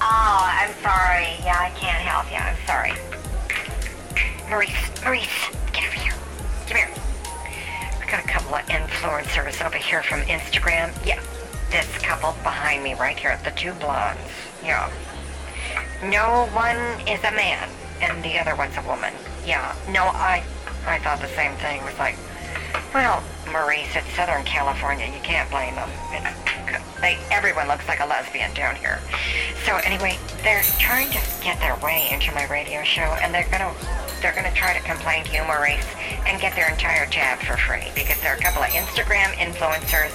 Oh, 0.00 0.38
I'm 0.46 0.72
sorry. 0.78 1.42
Yeah, 1.42 1.58
I 1.58 1.74
can't 1.74 2.00
help 2.00 2.30
you. 2.30 2.38
I'm 2.38 2.56
sorry. 2.64 2.94
Maurice, 4.48 4.70
Maurice, 5.02 5.50
get 5.72 5.84
over 5.90 5.98
here. 5.98 6.14
Come 6.68 6.76
here. 6.76 7.01
Got 8.12 8.26
a 8.26 8.28
couple 8.28 8.54
of 8.54 8.66
influencers 8.66 9.64
over 9.64 9.78
here 9.78 10.02
from 10.02 10.20
Instagram. 10.28 10.92
Yeah, 11.06 11.18
this 11.70 11.88
couple 11.96 12.32
behind 12.42 12.84
me 12.84 12.92
right 12.92 13.18
here, 13.18 13.40
the 13.42 13.52
two 13.52 13.72
blondes. 13.80 14.20
Yeah. 14.62 14.92
No 16.04 16.46
one 16.52 16.76
is 17.08 17.24
a 17.24 17.32
man, 17.32 17.70
and 18.02 18.22
the 18.22 18.38
other 18.38 18.54
one's 18.54 18.76
a 18.76 18.82
woman. 18.82 19.14
Yeah. 19.46 19.74
No, 19.88 20.02
I, 20.04 20.44
I 20.84 20.98
thought 20.98 21.22
the 21.22 21.28
same 21.28 21.56
thing. 21.56 21.80
It 21.80 21.84
was 21.84 21.98
like, 21.98 22.16
well, 22.92 23.24
Maurice, 23.50 23.96
it's 23.96 24.12
Southern 24.14 24.44
California. 24.44 25.06
You 25.06 25.20
can't 25.22 25.48
blame 25.48 25.74
them. 25.74 25.88
They, 27.00 27.16
everyone 27.30 27.66
looks 27.66 27.88
like 27.88 28.00
a 28.00 28.06
lesbian 28.06 28.52
down 28.52 28.76
here. 28.76 29.00
So 29.64 29.76
anyway, 29.86 30.18
they're 30.42 30.62
trying 30.78 31.08
to 31.12 31.20
get 31.42 31.58
their 31.60 31.76
way 31.76 32.08
into 32.12 32.30
my 32.34 32.46
radio 32.48 32.84
show, 32.84 33.16
and 33.22 33.32
they're 33.32 33.48
gonna 33.50 33.72
they're 34.22 34.34
gonna 34.34 34.54
try 34.54 34.72
to 34.72 34.80
complain 34.86 35.24
to 35.24 35.32
you, 35.34 35.42
Maurice, 35.44 35.86
and 36.26 36.40
get 36.40 36.54
their 36.54 36.70
entire 36.70 37.06
tab 37.06 37.38
for 37.40 37.56
free 37.58 37.90
because 37.94 38.20
they're 38.22 38.38
a 38.38 38.40
couple 38.40 38.62
of 38.62 38.70
Instagram 38.70 39.34
influencers, 39.34 40.14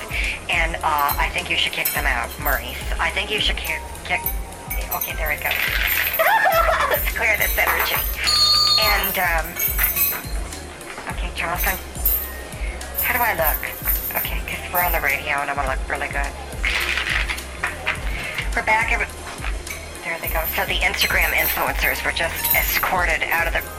and 0.50 0.76
uh, 0.82 1.12
I 1.20 1.30
think 1.36 1.52
you 1.52 1.58
should 1.58 1.74
kick 1.74 1.92
them 1.92 2.08
out, 2.08 2.32
Maurice. 2.40 2.80
I 3.00 3.12
think 3.12 3.30
you 3.30 3.40
should 3.40 3.58
kick. 3.58 3.82
kick 4.06 4.22
okay, 4.96 5.14
there 5.20 5.32
it 5.32 5.44
goes. 5.44 5.52
Let's 6.90 7.12
clear 7.12 7.36
this 7.36 7.52
energy. 7.60 8.00
And 8.80 9.16
um, 9.20 9.46
okay, 11.12 11.30
Jonathan, 11.36 11.76
how 13.04 13.14
do 13.14 13.20
I 13.20 13.36
look? 13.36 13.62
Okay, 14.16 14.40
because 14.46 14.64
we're 14.72 14.84
on 14.84 14.92
the 14.92 15.02
radio 15.02 15.44
and 15.44 15.50
I 15.50 15.54
want 15.54 15.68
to 15.68 15.76
look 15.76 15.84
really 15.90 16.08
good. 16.08 16.32
We're 18.56 18.66
back. 18.66 18.90
There 20.04 20.18
they 20.20 20.30
go. 20.30 20.42
So 20.56 20.66
the 20.66 20.80
Instagram 20.80 21.30
influencers 21.36 22.04
were 22.06 22.12
just 22.12 22.34
escorted 22.56 23.24
out 23.24 23.48
of 23.48 23.54
the. 23.54 23.77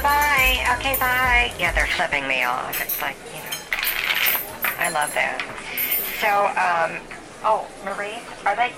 Goodbye. 0.00 0.64
Okay, 0.78 0.96
bye. 0.98 1.52
Yeah, 1.58 1.72
they're 1.72 1.86
flipping 1.86 2.26
me 2.26 2.42
off. 2.42 2.80
It's 2.80 3.02
like, 3.02 3.16
you 3.34 3.42
know, 3.44 3.52
I 4.78 4.88
love 4.88 5.12
that. 5.12 5.44
So, 6.24 6.48
um, 6.56 7.04
oh, 7.44 7.68
Marie, 7.84 8.16
are 8.46 8.56
they? 8.56 8.72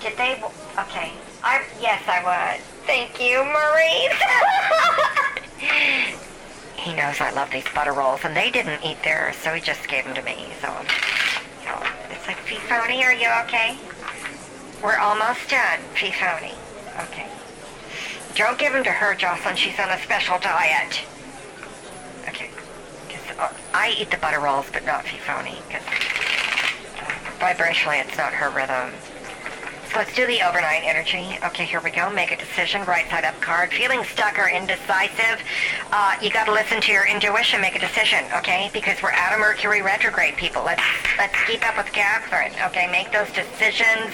Did 0.00 0.16
they? 0.16 0.40
Okay. 0.80 1.12
I 1.44 1.62
yes, 1.78 2.00
I 2.08 2.24
would. 2.24 2.64
Thank 2.86 3.20
you, 3.20 3.44
Marie. 3.44 4.08
he 6.82 6.96
knows 6.96 7.20
I 7.20 7.32
love 7.32 7.50
these 7.50 7.68
butter 7.74 7.92
rolls, 7.92 8.20
and 8.24 8.34
they 8.34 8.50
didn't 8.50 8.82
eat 8.82 8.96
theirs, 9.04 9.36
so 9.36 9.52
he 9.52 9.60
just 9.60 9.86
gave 9.88 10.06
them 10.06 10.14
to 10.14 10.22
me. 10.22 10.48
So, 10.62 10.68
you 11.60 11.68
know, 11.68 11.82
it's 12.08 12.26
like, 12.26 12.38
Fifoni, 12.48 13.04
are 13.04 13.12
you 13.12 13.28
okay? 13.44 13.76
We're 14.82 14.96
almost 14.96 15.50
done, 15.50 15.80
Fifoni. 15.92 16.54
Okay. 17.12 17.28
Don't 18.36 18.58
give 18.58 18.74
them 18.74 18.84
to 18.84 18.90
her, 18.90 19.14
Jocelyn. 19.14 19.56
She's 19.56 19.78
on 19.80 19.88
a 19.88 19.98
special 20.02 20.38
diet. 20.38 21.00
Okay. 22.28 22.50
uh, 23.38 23.48
I 23.72 23.96
eat 23.98 24.10
the 24.10 24.18
butter 24.18 24.40
rolls, 24.40 24.66
but 24.70 24.84
not 24.84 25.06
Fifoni, 25.06 25.56
because 25.66 25.82
vibrationally 27.40 28.04
it's 28.04 28.18
not 28.18 28.34
her 28.34 28.50
rhythm. 28.50 28.92
Let's 29.96 30.12
do 30.12 30.26
the 30.26 30.46
overnight 30.46 30.82
energy. 30.84 31.38
Okay, 31.42 31.64
here 31.64 31.80
we 31.80 31.90
go. 31.90 32.10
Make 32.10 32.30
a 32.30 32.36
decision. 32.36 32.84
Right 32.84 33.08
side 33.08 33.24
up 33.24 33.40
card. 33.40 33.72
Feeling 33.72 34.04
stuck 34.04 34.38
or 34.38 34.46
indecisive. 34.46 35.40
Uh, 35.90 36.16
you 36.20 36.28
got 36.28 36.44
to 36.44 36.52
listen 36.52 36.82
to 36.82 36.92
your 36.92 37.06
intuition. 37.06 37.62
Make 37.62 37.76
a 37.76 37.78
decision, 37.78 38.22
okay? 38.34 38.68
Because 38.74 39.02
we're 39.02 39.12
out 39.12 39.32
of 39.32 39.40
Mercury 39.40 39.80
retrograde, 39.80 40.36
people. 40.36 40.62
Let's 40.62 40.82
Let's 41.18 41.34
keep 41.46 41.66
up 41.66 41.78
with 41.78 41.90
Catherine. 41.92 42.52
Okay, 42.66 42.90
make 42.92 43.10
those 43.10 43.32
decisions. 43.32 44.12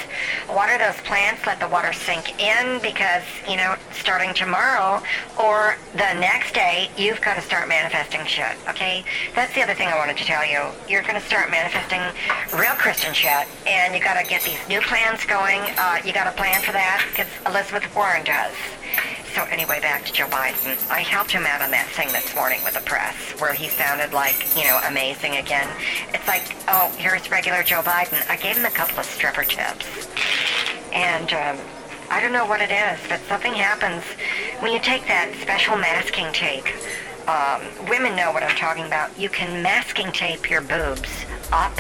Water 0.49 0.79
those 0.79 1.01
plants. 1.03 1.45
Let 1.45 1.59
the 1.59 1.67
water 1.67 1.93
sink 1.93 2.41
in 2.41 2.81
because, 2.81 3.25
you 3.49 3.57
know, 3.57 3.75
starting 3.91 4.33
tomorrow 4.35 5.03
or 5.41 5.77
the 5.95 6.15
next 6.23 6.55
day, 6.55 6.91
you've 6.97 7.21
got 7.21 7.35
to 7.35 7.43
start 7.43 7.69
manifesting 7.69 8.25
shit. 8.25 8.55
Okay? 8.69 9.05
That's 9.35 9.53
the 9.55 9.63
other 9.63 9.75
thing 9.75 9.89
I 9.89 9.99
wanted 9.99 10.17
to 10.19 10.25
tell 10.25 10.47
you. 10.47 10.63
You're 10.89 11.03
going 11.03 11.21
to 11.21 11.27
start 11.27 11.51
manifesting 11.51 12.01
real 12.57 12.75
Christian 12.79 13.13
shit 13.15 13.49
and 13.67 13.95
you 13.95 14.01
got 14.01 14.23
to 14.23 14.29
get 14.29 14.43
these 14.43 14.61
new 14.69 14.81
plans 14.83 15.25
going. 15.25 15.61
Uh, 15.79 15.99
you 16.05 16.13
got 16.13 16.27
a 16.27 16.33
plan 16.33 16.61
for 16.61 16.73
that 16.73 17.05
because 17.11 17.29
Elizabeth 17.47 17.95
Warren 17.95 18.25
does. 18.25 18.55
So 19.35 19.45
anyway, 19.45 19.81
back 19.81 20.05
to 20.05 20.13
Joe 20.13 20.27
Biden. 20.27 20.77
I 20.91 21.01
helped 21.01 21.31
him 21.31 21.47
out 21.47 21.63
on 21.63 21.71
that 21.71 21.89
thing 21.89 22.09
this 22.13 22.35
morning 22.35 22.61
with 22.65 22.75
the 22.75 22.83
press 22.83 23.17
where 23.41 23.55
he 23.55 23.69
sounded 23.69 24.13
like, 24.13 24.37
you 24.55 24.65
know, 24.65 24.79
amazing 24.87 25.37
again. 25.37 25.67
It's 26.13 26.29
like, 26.29 26.43
oh, 26.69 26.93
here's 26.99 27.31
regular 27.31 27.63
Joe 27.63 27.81
Biden. 27.81 28.21
I 28.29 28.37
gave 28.37 28.59
him 28.59 28.67
a 28.67 28.71
couple 28.71 28.99
of 28.99 29.07
stripper 29.07 29.45
tips. 29.45 29.87
And 30.93 31.33
um, 31.33 31.59
I 32.11 32.21
don't 32.21 32.33
know 32.33 32.45
what 32.45 32.61
it 32.61 32.71
is, 32.71 33.01
but 33.09 33.21
something 33.21 33.55
happens 33.55 34.05
when 34.61 34.71
you 34.71 34.79
take 34.79 35.07
that 35.07 35.33
special 35.41 35.77
masking 35.79 36.31
tape. 36.35 36.67
Um, 37.27 37.63
women 37.89 38.15
know 38.15 38.33
what 38.33 38.43
I'm 38.43 38.55
talking 38.57 38.85
about. 38.85 39.19
You 39.19 39.31
can 39.31 39.63
masking 39.63 40.13
tape 40.13 40.51
your 40.51 40.61
boobs 40.61 41.09
up. 41.53 41.73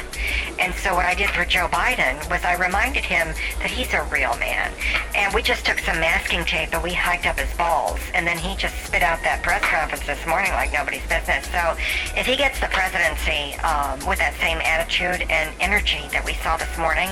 And 0.63 0.73
so 0.77 0.95
what 0.95 1.07
I 1.07 1.15
did 1.15 1.29
for 1.31 1.45
Joe 1.45 1.67
Biden 1.67 2.15
was 2.31 2.45
I 2.45 2.55
reminded 2.55 3.05
him 3.05 3.35
that 3.59 3.67
he's 3.67 3.93
a 3.95 4.05
real 4.05 4.31
man. 4.39 4.71
And 5.13 5.35
we 5.35 5.43
just 5.43 5.67
took 5.67 5.81
some 5.81 5.99
masking 5.99 6.45
tape 6.45 6.73
and 6.73 6.81
we 6.85 6.93
hiked 6.93 7.27
up 7.27 7.37
his 7.37 7.53
balls. 7.59 7.99
And 8.15 8.25
then 8.25 8.39
he 8.39 8.55
just 8.55 8.79
spit 8.87 9.03
out 9.03 9.19
that 9.25 9.43
press 9.43 9.61
conference 9.65 10.07
this 10.07 10.25
morning 10.25 10.53
like 10.53 10.73
nobody's 10.73 11.03
business. 11.11 11.51
So 11.51 11.75
if 12.15 12.27
he 12.27 12.37
gets 12.37 12.61
the 12.61 12.71
presidency 12.71 13.59
um, 13.67 14.07
with 14.07 14.23
that 14.23 14.39
same 14.39 14.63
attitude 14.63 15.27
and 15.35 15.51
energy 15.59 16.07
that 16.15 16.23
we 16.25 16.35
saw 16.47 16.57
this 16.57 16.79
morning, 16.79 17.11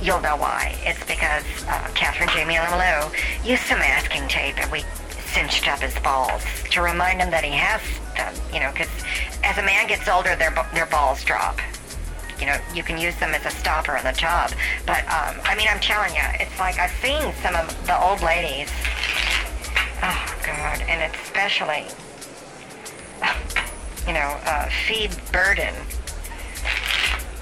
you'll 0.00 0.22
know 0.22 0.36
why. 0.38 0.78
It's 0.86 1.02
because 1.02 1.42
uh, 1.66 1.90
Catherine 1.98 2.30
Jamie 2.30 2.54
Lamalou 2.54 3.10
used 3.42 3.66
some 3.66 3.80
masking 3.80 4.28
tape 4.28 4.62
and 4.62 4.70
we 4.70 4.86
cinched 5.34 5.66
up 5.66 5.80
his 5.80 5.98
balls 6.06 6.46
to 6.70 6.80
remind 6.80 7.18
him 7.18 7.34
that 7.34 7.42
he 7.42 7.50
has 7.50 7.82
them, 8.14 8.30
you 8.54 8.60
know, 8.60 8.70
because 8.70 8.94
as 9.42 9.58
a 9.58 9.66
man 9.66 9.88
gets 9.88 10.06
older, 10.06 10.36
their, 10.36 10.54
their 10.70 10.86
balls 10.86 11.24
drop 11.24 11.58
you 12.42 12.48
know, 12.48 12.58
you 12.74 12.82
can 12.82 12.98
use 12.98 13.14
them 13.20 13.34
as 13.34 13.46
a 13.46 13.50
stopper 13.50 13.96
in 13.96 14.02
the 14.02 14.10
tub. 14.10 14.50
But, 14.84 15.04
um, 15.06 15.38
I 15.44 15.54
mean, 15.56 15.68
I'm 15.70 15.78
telling 15.78 16.12
you, 16.12 16.22
it's 16.40 16.58
like 16.58 16.76
I've 16.76 16.90
seen 16.98 17.32
some 17.40 17.54
of 17.54 17.70
the 17.86 17.96
old 18.02 18.20
ladies. 18.20 18.68
Oh, 20.02 20.36
God. 20.44 20.82
And 20.88 21.14
especially, 21.14 21.86
you 24.08 24.12
know, 24.12 24.34
uh, 24.42 24.68
feed 24.88 25.12
burden 25.30 25.72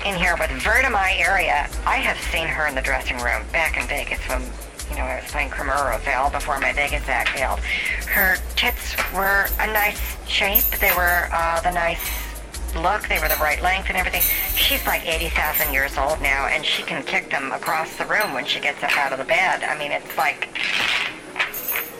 in 0.04 0.16
here 0.16 0.36
with 0.38 0.50
Verna, 0.60 0.90
my 0.90 1.16
area. 1.16 1.70
I 1.86 1.96
have 1.96 2.20
seen 2.30 2.46
her 2.46 2.66
in 2.66 2.74
the 2.74 2.82
dressing 2.82 3.16
room 3.16 3.42
back 3.52 3.78
in 3.80 3.86
Vegas 3.88 4.20
when, 4.28 4.42
you 4.90 4.96
know, 4.96 5.04
I 5.08 5.22
was 5.22 5.30
playing 5.30 5.48
Cremora 5.48 5.98
Veil 6.00 6.28
before 6.28 6.60
my 6.60 6.74
Vegas 6.74 7.08
act 7.08 7.30
failed. 7.30 7.60
Her 8.04 8.36
tits 8.54 8.94
were 9.14 9.46
a 9.60 9.66
nice 9.68 10.18
shape. 10.28 10.64
They 10.78 10.92
were 10.94 11.30
uh, 11.32 11.62
the 11.62 11.70
nice 11.70 12.29
look. 12.74 13.08
They 13.08 13.18
were 13.18 13.28
the 13.28 13.40
right 13.40 13.60
length 13.62 13.88
and 13.88 13.96
everything. 13.96 14.22
She's 14.56 14.84
like 14.86 15.06
80,000 15.06 15.72
years 15.72 15.96
old 15.98 16.20
now, 16.20 16.46
and 16.46 16.64
she 16.64 16.82
can 16.82 17.02
kick 17.02 17.30
them 17.30 17.52
across 17.52 17.96
the 17.96 18.06
room 18.06 18.34
when 18.34 18.44
she 18.44 18.60
gets 18.60 18.82
up 18.82 18.96
out 18.96 19.12
of 19.12 19.18
the 19.18 19.24
bed. 19.24 19.64
I 19.64 19.78
mean, 19.78 19.92
it's 19.92 20.16
like, 20.16 20.48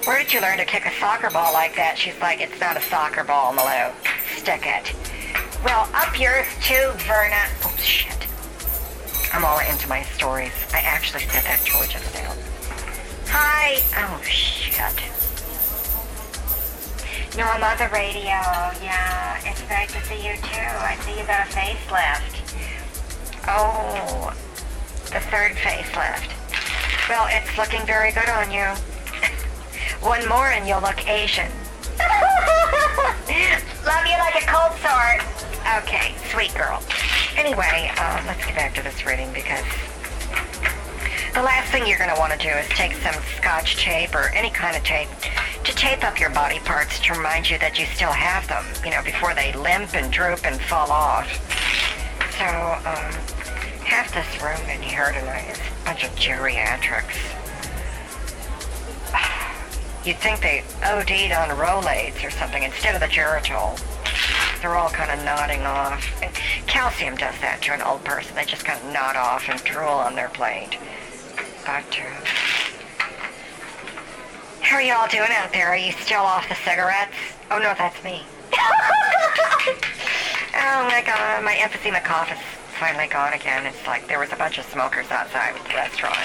where 0.07 0.19
did 0.23 0.33
you 0.33 0.41
learn 0.41 0.59
to 0.59 0.65
kick 0.65 0.87
a 0.87 0.93
soccer 0.99 1.31
ball 1.31 1.53
like 1.53 1.77
that? 1.77 1.99
She's 1.99 2.19
like, 2.21 2.41
it's 2.41 2.61
not 2.61 2.77
a 2.77 2.83
soccer 2.83 3.25
ball, 3.25 3.53
Malou. 3.53 3.93
Stick 4.37 4.63
it. 4.65 4.95
Well, 5.65 5.89
up 5.95 6.19
yours 6.19 6.47
too, 6.63 6.91
Verna. 7.07 7.45
Oh, 7.65 7.77
shit. 7.79 8.27
I'm 9.33 9.45
all 9.45 9.61
into 9.61 9.89
my 9.89 10.03
stories. 10.03 10.53
I 10.73 10.81
actually 10.81 11.25
said 11.25 11.45
that 11.45 11.61
just 11.65 12.15
now. 12.15 12.35
Hi. 13.29 13.79
Oh, 13.97 14.21
shit. 14.23 15.20
No, 17.37 17.45
I'm 17.45 17.63
on 17.63 17.79
the 17.79 17.89
radio. 17.95 18.43
Yeah, 18.83 19.39
it's 19.45 19.63
nice 19.69 19.93
to 19.93 20.03
see 20.07 20.27
you 20.27 20.35
too. 20.35 20.67
I 20.83 20.97
see 21.03 21.19
you 21.19 21.25
got 21.27 21.47
a 21.47 21.51
facelift. 21.51 22.43
Oh, 23.47 24.35
the 25.13 25.21
third 25.31 25.53
facelift. 25.53 26.29
Well, 27.09 27.29
it's 27.31 27.57
looking 27.57 27.87
very 27.87 28.11
good 28.11 28.29
on 28.29 28.51
you. 28.51 28.67
One 30.07 30.29
more 30.29 30.49
and 30.49 30.67
you'll 30.67 30.81
look 30.81 31.09
Asian. 31.09 31.51
Love 33.87 34.07
you 34.07 34.19
like 34.19 34.43
a 34.43 34.47
cold 34.47 34.77
sore. 34.83 35.21
Okay, 35.79 36.15
sweet 36.33 36.53
girl. 36.55 36.83
Anyway, 37.37 37.93
um, 37.97 38.27
let's 38.27 38.45
get 38.45 38.57
back 38.57 38.75
to 38.75 38.83
this 38.83 39.07
reading 39.07 39.33
because 39.33 39.65
the 41.35 41.43
last 41.43 41.71
thing 41.71 41.87
you're 41.87 41.99
going 41.99 42.13
to 42.13 42.19
want 42.19 42.33
to 42.33 42.39
do 42.39 42.49
is 42.49 42.69
take 42.71 42.93
some 42.95 43.15
scotch 43.37 43.77
tape 43.77 44.15
or 44.15 44.31
any 44.35 44.51
kind 44.51 44.77
of 44.77 44.83
tape 44.83 45.09
to 45.65 45.75
tape 45.75 46.03
up 46.05 46.19
your 46.19 46.31
body 46.31 46.59
parts 46.61 46.99
to 47.01 47.13
remind 47.13 47.49
you 47.49 47.59
that 47.59 47.79
you 47.79 47.87
still 47.87 48.11
have 48.11 48.49
them, 48.49 48.65
you 48.85 48.91
know, 48.91 49.03
before 49.05 49.35
they 49.35 49.53
limp 49.53 49.95
and 49.95 50.13
droop 50.13 50.45
and 50.45 50.61
fall 50.63 50.91
off. 50.91 51.29
So, 52.39 52.47
um, 52.47 53.13
half 53.85 54.13
this 54.13 54.43
room 54.43 54.61
in 54.71 54.83
here 54.83 55.13
tonight 55.13 55.51
is 55.51 55.59
a 55.59 55.85
bunch 55.85 56.05
of 56.05 56.11
geriatrics. 56.17 57.15
You'd 60.05 60.17
think 60.19 60.41
they 60.41 60.65
OD'd 60.83 61.33
on 61.33 61.57
Rolaids 61.57 62.25
or 62.27 62.31
something 62.31 62.63
instead 62.63 62.95
of 62.95 63.01
the 63.01 63.09
Geritol. 63.09 63.79
They're 64.61 64.77
all 64.77 64.91
kind 64.91 65.11
of 65.11 65.25
nodding 65.25 65.63
off. 65.63 66.23
And 66.23 66.35
calcium 66.67 67.17
does 67.17 67.39
that 67.41 67.63
to 67.63 67.75
an 67.75 67.83
old 67.83 68.05
person. 68.05 68.35
They 68.35 68.45
just 68.45 68.65
kind 68.65 68.81
of 68.83 68.93
nod 68.93 69.17
off 69.17 69.49
and 69.49 69.63
drool 69.65 69.89
on 69.89 70.15
their 70.15 70.29
plate. 70.29 70.79
Uh, 71.67 71.83
how 74.61 74.77
are 74.77 74.83
you 74.83 74.95
all 74.95 75.09
doing 75.09 75.29
out 75.31 75.53
there? 75.53 75.69
Are 75.69 75.77
you 75.77 75.93
still 75.93 76.23
off 76.23 76.49
the 76.49 76.55
cigarettes? 76.55 77.13
Oh 77.51 77.59
no, 77.59 77.75
that's 77.77 78.03
me. 78.03 78.23
oh 78.53 78.57
my 80.89 81.03
god, 81.05 81.45
my 81.45 81.53
emphysema 81.55 82.03
cough 82.03 82.33
is 82.33 82.39
finally 82.79 83.09
gone 83.09 83.35
again. 83.35 83.67
It's 83.67 83.87
like 83.87 84.09
there 84.09 84.19
was 84.19 84.33
a 84.33 84.37
bunch 84.37 84.57
of 84.59 84.65
smokers 84.67 85.11
outside 85.11 85.55
the 85.55 85.75
restaurant. 85.75 86.17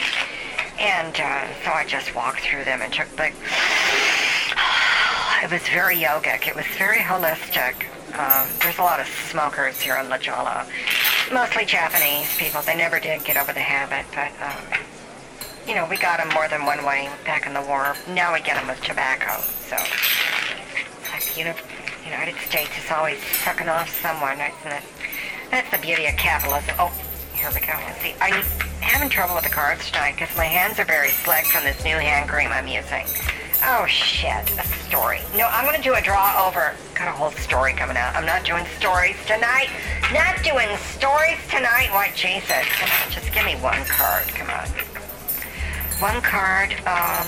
And 0.79 1.19
uh, 1.19 1.47
so 1.63 1.71
I 1.71 1.85
just 1.85 2.15
walked 2.15 2.39
through 2.41 2.63
them 2.63 2.81
and 2.81 2.93
took 2.93 3.09
the... 3.17 3.31
It 5.43 5.51
was 5.51 5.67
very 5.67 5.97
yogic. 5.97 6.47
It 6.47 6.55
was 6.55 6.65
very 6.77 6.97
holistic. 6.97 7.85
Um, 8.17 8.47
there's 8.61 8.79
a 8.79 8.81
lot 8.81 8.99
of 8.99 9.07
smokers 9.07 9.79
here 9.81 9.97
in 9.97 10.09
La 10.09 10.17
Jolla. 10.17 10.65
Mostly 11.31 11.65
Japanese 11.65 12.35
people. 12.37 12.61
They 12.61 12.75
never 12.75 12.99
did 12.99 13.23
get 13.25 13.37
over 13.37 13.53
the 13.53 13.59
habit, 13.59 14.05
but... 14.15 14.31
Um, 14.41 14.79
you 15.67 15.73
know, 15.73 15.87
we 15.89 15.97
got 15.97 16.19
them 16.19 16.29
more 16.29 16.47
than 16.47 16.65
one 16.65 16.85
way 16.85 17.09
back 17.25 17.47
in 17.47 17.53
the 17.53 17.61
war. 17.61 17.95
Now 18.09 18.33
we 18.33 18.41
get 18.41 18.55
them 18.55 18.67
with 18.67 18.81
tobacco. 18.81 19.41
So, 19.41 19.75
like, 21.11 21.37
you 21.37 21.45
know, 21.45 21.55
United 22.05 22.35
States 22.45 22.69
is 22.77 22.91
always 22.91 23.17
sucking 23.43 23.67
off 23.67 23.89
someone, 23.89 24.37
isn't 24.37 24.71
it? 24.71 24.83
That's 25.49 25.69
the 25.71 25.79
beauty 25.79 26.05
of 26.05 26.15
capitalism. 26.17 26.75
Oh, 26.77 26.93
here 27.33 27.49
we 27.53 27.61
go. 27.61 27.73
Let's 27.73 28.01
see. 28.01 28.09
You 28.09 28.41
having 28.81 29.09
trouble 29.09 29.35
with 29.35 29.43
the 29.43 29.49
cards 29.49 29.89
tonight? 29.89 30.13
Because 30.13 30.35
my 30.37 30.45
hands 30.45 30.79
are 30.79 30.85
very 30.85 31.09
slick 31.09 31.45
from 31.45 31.63
this 31.63 31.83
new 31.83 31.97
hand 31.97 32.29
cream 32.29 32.49
I'm 32.51 32.67
using. 32.67 33.05
Oh, 33.63 33.85
shit. 33.87 34.45
A 34.59 34.67
story. 34.85 35.21
No, 35.35 35.47
I'm 35.47 35.65
going 35.65 35.77
to 35.77 35.81
do 35.81 35.95
a 35.95 36.01
draw 36.01 36.45
over. 36.47 36.75
Got 36.93 37.07
a 37.07 37.11
whole 37.11 37.31
story 37.31 37.73
coming 37.73 37.97
out. 37.97 38.15
I'm 38.15 38.25
not 38.25 38.45
doing 38.45 38.65
stories 38.77 39.15
tonight. 39.25 39.69
Not 40.13 40.43
doing 40.43 40.69
stories 40.77 41.39
tonight. 41.49 41.89
Why, 41.89 42.11
Jesus. 42.15 42.65
Come 42.77 42.89
on, 42.89 43.11
just 43.11 43.33
give 43.33 43.45
me 43.45 43.55
one 43.55 43.83
card. 43.85 44.27
Come 44.27 44.49
on 44.49 44.94
one 45.99 46.21
card, 46.21 46.71
um, 46.85 47.25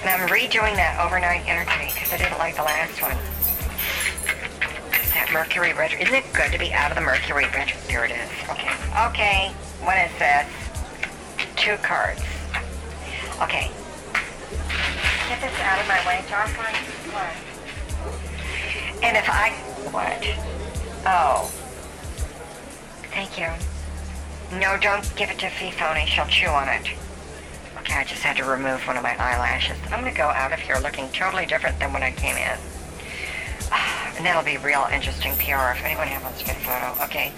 and 0.00 0.08
I'm 0.08 0.28
redoing 0.28 0.76
that 0.76 0.98
overnight 1.04 1.46
energy 1.46 1.92
because 1.92 2.12
I 2.12 2.16
didn't 2.16 2.38
like 2.38 2.56
the 2.56 2.62
last 2.62 3.02
one. 3.02 3.16
That 5.12 5.30
Mercury 5.32 5.72
retro. 5.74 6.00
Isn't 6.00 6.14
it 6.14 6.24
good 6.32 6.52
to 6.52 6.58
be 6.58 6.72
out 6.72 6.90
of 6.90 6.96
the 6.96 7.02
Mercury 7.02 7.44
retro? 7.52 7.78
There 7.88 8.04
it 8.04 8.12
is. 8.12 8.30
Okay. 8.48 8.72
Okay. 9.08 9.52
What 9.84 9.98
is 9.98 10.12
this? 10.18 10.48
Two 11.56 11.76
cards. 11.84 12.22
Okay. 13.42 13.70
Get 15.28 15.40
this 15.40 15.60
out 15.60 15.80
of 15.80 15.88
my 15.88 16.00
way, 16.06 16.24
Jocelyn. 16.28 16.74
What? 17.12 17.32
And 19.02 19.16
if 19.16 19.28
I... 19.28 19.50
What? 19.92 20.24
Oh. 21.04 21.50
Thank 23.12 23.38
you. 23.38 23.50
No, 24.58 24.78
don't 24.78 25.04
give 25.16 25.30
it 25.30 25.38
to 25.40 25.46
Fifoni. 25.46 26.06
She'll 26.06 26.26
chew 26.26 26.48
on 26.48 26.68
it. 26.68 26.86
Okay, 27.86 28.00
I 28.00 28.02
just 28.02 28.22
had 28.22 28.36
to 28.38 28.44
remove 28.44 28.84
one 28.88 28.96
of 28.96 29.04
my 29.04 29.14
eyelashes. 29.14 29.78
I'm 29.92 30.02
to 30.02 30.10
go 30.10 30.26
out 30.26 30.52
of 30.52 30.58
here 30.58 30.74
looking 30.82 31.08
totally 31.10 31.46
different 31.46 31.78
than 31.78 31.92
when 31.92 32.02
I 32.02 32.10
came 32.10 32.36
in. 32.36 32.58
And 34.16 34.24
that'll 34.24 34.42
be 34.42 34.56
real 34.56 34.88
interesting 34.90 35.36
PR 35.36 35.76
if 35.76 35.84
anyone 35.84 36.08
wants 36.24 36.40
to 36.40 36.46
get 36.46 36.56
a 36.56 36.60
photo. 36.64 37.04
Okay, 37.04 37.30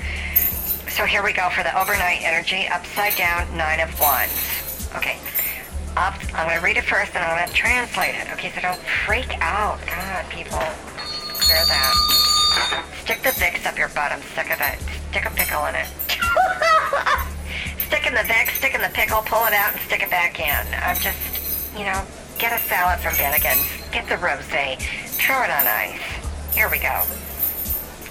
so 0.88 1.04
here 1.04 1.24
we 1.24 1.32
go 1.32 1.50
for 1.50 1.64
the 1.64 1.74
overnight 1.76 2.22
energy. 2.22 2.68
Upside 2.68 3.16
down, 3.16 3.44
nine 3.56 3.80
of 3.80 3.90
wands. 3.98 4.88
Okay, 4.94 5.18
up, 5.96 6.14
I'm 6.32 6.48
to 6.48 6.64
read 6.64 6.76
it 6.76 6.84
first 6.84 7.16
and 7.16 7.24
I'm 7.24 7.48
to 7.48 7.52
translate 7.52 8.14
it. 8.14 8.32
Okay, 8.32 8.52
so 8.54 8.61
don't 8.62 8.78
freak 9.04 9.37
out. 9.42 9.80
God, 9.84 10.24
people, 10.30 10.62
clear 11.42 11.66
that. 11.66 12.88
Stick 13.02 13.22
the 13.22 13.34
Vicks 13.37 13.66
up 13.66 13.76
your 13.76 13.88
butt. 13.88 14.12
I'm 14.12 14.22
sick 14.32 14.48
of 14.54 14.61
it. 14.62 14.78
Stick 15.11 15.26
a 15.26 15.30
pickle 15.34 15.66
in 15.66 15.74
it. 15.74 15.88
stick 17.88 18.07
in 18.07 18.12
the 18.12 18.22
Vic, 18.24 18.51
stick 18.51 18.74
in 18.74 18.83
the 18.83 18.90
pickle, 18.92 19.22
pull 19.22 19.46
it 19.46 19.55
out, 19.55 19.72
and 19.72 19.81
stick 19.81 20.03
it 20.03 20.11
back 20.11 20.38
in. 20.38 20.74
I'm 20.85 20.96
just, 20.96 21.72
you 21.72 21.85
know, 21.85 22.05
get 22.38 22.53
a 22.53 22.62
salad 22.68 23.01
from 23.01 23.14
Bennigan's, 23.14 23.64
get 23.90 24.07
the 24.07 24.16
rosé, 24.16 24.77
throw 25.16 25.42
it 25.42 25.51
on 25.51 25.66
ice. 25.66 26.55
Here 26.55 26.68
we 26.70 26.79
go. 26.79 27.03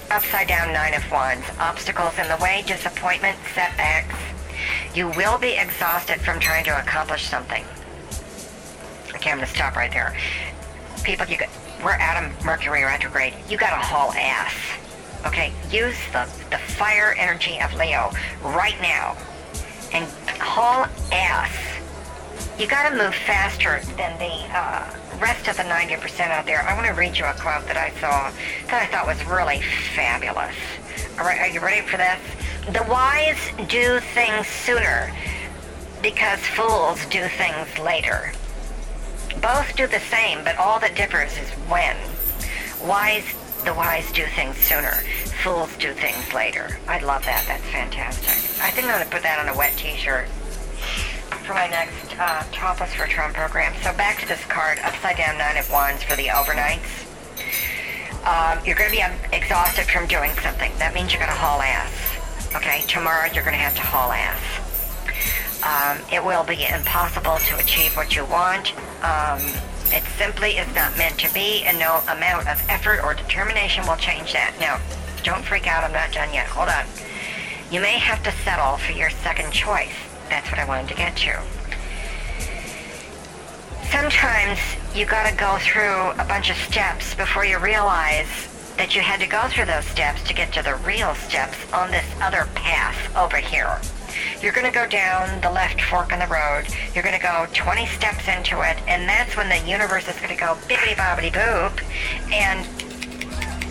Upside 0.09 0.47
down 0.47 0.73
nine 0.73 0.95
of 0.95 1.09
wands, 1.11 1.45
obstacles 1.59 2.17
in 2.17 2.27
the 2.27 2.37
way, 2.41 2.63
disappointment, 2.65 3.37
setbacks. 3.53 4.15
You 4.95 5.09
will 5.09 5.37
be 5.37 5.53
exhausted 5.53 6.21
from 6.21 6.39
trying 6.39 6.65
to 6.65 6.79
accomplish 6.79 7.27
something. 7.27 7.63
Okay, 9.13 9.29
I'm 9.29 9.37
gonna 9.37 9.45
stop 9.45 9.75
right 9.75 9.91
there. 9.91 10.17
People, 11.03 11.27
you 11.27 11.37
got, 11.37 11.49
we're 11.83 11.91
out 11.91 12.23
of 12.23 12.43
Mercury 12.43 12.83
retrograde. 12.83 13.35
You 13.47 13.57
gotta 13.57 13.75
haul 13.75 14.11
ass. 14.13 14.55
Okay, 15.27 15.53
use 15.69 15.97
the, 16.13 16.27
the 16.49 16.57
fire 16.57 17.13
energy 17.19 17.59
of 17.61 17.71
Leo 17.75 18.11
right 18.41 18.79
now 18.81 19.15
and 19.93 20.05
haul 20.39 20.85
ass. 21.11 21.55
You 22.59 22.67
gotta 22.67 22.95
move 22.95 23.13
faster 23.13 23.81
than 23.97 24.17
the 24.17 24.33
uh, 24.55 24.89
rest 25.19 25.47
of 25.47 25.57
the 25.57 25.63
90% 25.63 26.29
out 26.29 26.45
there. 26.45 26.61
I 26.63 26.73
want 26.73 26.87
to 26.87 26.93
read 26.93 27.17
you 27.17 27.25
a 27.25 27.33
quote 27.33 27.65
that 27.67 27.77
I 27.77 27.91
saw 27.99 28.31
that 28.67 28.83
I 28.83 28.85
thought 28.87 29.05
was 29.05 29.23
really 29.25 29.61
fabulous. 29.95 30.55
All 31.19 31.25
right, 31.25 31.39
are 31.39 31.47
you 31.47 31.59
ready 31.59 31.85
for 31.85 31.97
this? 31.97 32.19
The 32.67 32.85
wise 32.89 33.37
do 33.67 33.99
things 33.99 34.47
sooner 34.47 35.13
because 36.01 36.39
fools 36.39 37.05
do 37.07 37.27
things 37.27 37.79
later. 37.79 38.31
Both 39.41 39.75
do 39.75 39.87
the 39.87 39.99
same, 39.99 40.43
but 40.43 40.57
all 40.57 40.79
that 40.79 40.95
differs 40.95 41.37
is 41.37 41.49
when. 41.69 41.95
Wise, 42.83 43.25
the 43.67 43.73
wise 43.73 44.09
do 44.13 44.23
things 44.27 44.55
sooner. 44.55 44.93
Fools 45.43 45.75
do 45.75 45.91
things 45.91 46.33
later. 46.33 46.79
I 46.87 46.99
love 46.99 47.25
that. 47.25 47.43
That's 47.47 47.63
fantastic. 47.65 48.63
I 48.63 48.71
think 48.71 48.87
I'm 48.87 48.93
going 48.93 49.03
to 49.03 49.11
put 49.11 49.23
that 49.23 49.39
on 49.39 49.53
a 49.53 49.57
wet 49.57 49.75
t-shirt 49.75 50.29
for 51.43 51.53
my 51.53 51.67
next 51.67 52.15
uh, 52.17 52.43
Topless 52.53 52.93
for 52.93 53.07
Trump 53.07 53.35
program. 53.35 53.73
So 53.83 53.91
back 53.97 54.19
to 54.21 54.27
this 54.27 54.39
card, 54.45 54.79
Upside 54.85 55.17
Down 55.17 55.37
Nine 55.37 55.57
of 55.57 55.69
Wands 55.69 56.01
for 56.01 56.15
the 56.15 56.27
overnights. 56.27 57.03
Um, 58.23 58.65
you're 58.65 58.77
going 58.77 58.89
to 58.89 58.95
be 58.95 59.35
exhausted 59.35 59.85
from 59.85 60.07
doing 60.07 60.31
something. 60.39 60.71
That 60.79 60.93
means 60.93 61.11
you're 61.11 61.19
going 61.19 61.31
to 61.31 61.37
haul 61.37 61.61
ass. 61.61 61.91
Okay, 62.55 62.87
tomorrow 62.87 63.27
you're 63.33 63.43
going 63.43 63.55
to 63.57 63.59
have 63.59 63.75
to 63.75 63.81
haul 63.81 64.13
ass. 64.13 64.39
Um, 65.67 65.99
it 66.13 66.23
will 66.23 66.45
be 66.45 66.63
impossible 66.63 67.35
to 67.35 67.57
achieve 67.59 67.97
what 67.97 68.15
you 68.15 68.23
want. 68.23 68.71
Um, 69.03 69.43
it 69.91 70.03
simply 70.17 70.51
is 70.51 70.73
not 70.75 70.97
meant 70.97 71.17
to 71.19 71.33
be, 71.33 71.63
and 71.63 71.77
no 71.79 72.01
amount 72.09 72.47
of 72.47 72.61
effort 72.69 73.01
or 73.03 73.13
determination 73.13 73.85
will 73.87 73.95
change 73.97 74.33
that. 74.33 74.55
Now, 74.59 74.79
don't 75.23 75.43
freak 75.43 75.67
out, 75.67 75.83
I'm 75.83 75.91
not 75.91 76.11
done 76.11 76.33
yet. 76.33 76.47
Hold 76.47 76.69
on. 76.69 76.85
You 77.71 77.81
may 77.81 77.97
have 77.97 78.23
to 78.23 78.31
settle 78.43 78.77
for 78.77 78.93
your 78.93 79.09
second 79.09 79.51
choice. 79.51 79.95
That's 80.29 80.49
what 80.51 80.59
I 80.59 80.65
wanted 80.65 80.89
to 80.89 80.95
get 80.95 81.15
to. 81.17 81.41
Sometimes 83.89 84.59
you 84.93 85.05
gotta 85.05 85.35
go 85.35 85.57
through 85.59 86.11
a 86.21 86.25
bunch 86.27 86.49
of 86.49 86.57
steps 86.57 87.15
before 87.15 87.45
you 87.45 87.57
realize 87.57 88.27
that 88.77 88.95
you 88.95 89.01
had 89.01 89.19
to 89.19 89.27
go 89.27 89.47
through 89.47 89.65
those 89.65 89.85
steps 89.85 90.21
to 90.23 90.33
get 90.33 90.53
to 90.53 90.61
the 90.61 90.75
real 90.75 91.15
steps 91.15 91.57
on 91.73 91.89
this 91.91 92.05
other 92.21 92.47
path 92.53 93.15
over 93.15 93.37
here. 93.37 93.79
You're 94.41 94.53
going 94.53 94.65
to 94.65 94.73
go 94.73 94.87
down 94.87 95.41
the 95.41 95.51
left 95.51 95.81
fork 95.81 96.11
in 96.11 96.19
the 96.19 96.27
road. 96.27 96.65
You're 96.93 97.03
going 97.03 97.15
to 97.15 97.21
go 97.21 97.47
20 97.53 97.85
steps 97.87 98.27
into 98.27 98.61
it, 98.61 98.77
and 98.87 99.07
that's 99.07 99.35
when 99.35 99.49
the 99.49 99.59
universe 99.69 100.07
is 100.07 100.15
going 100.17 100.29
to 100.29 100.39
go 100.39 100.55
bibbity 100.67 100.95
bobbity 100.95 101.31
boop 101.31 101.81
and 102.31 102.65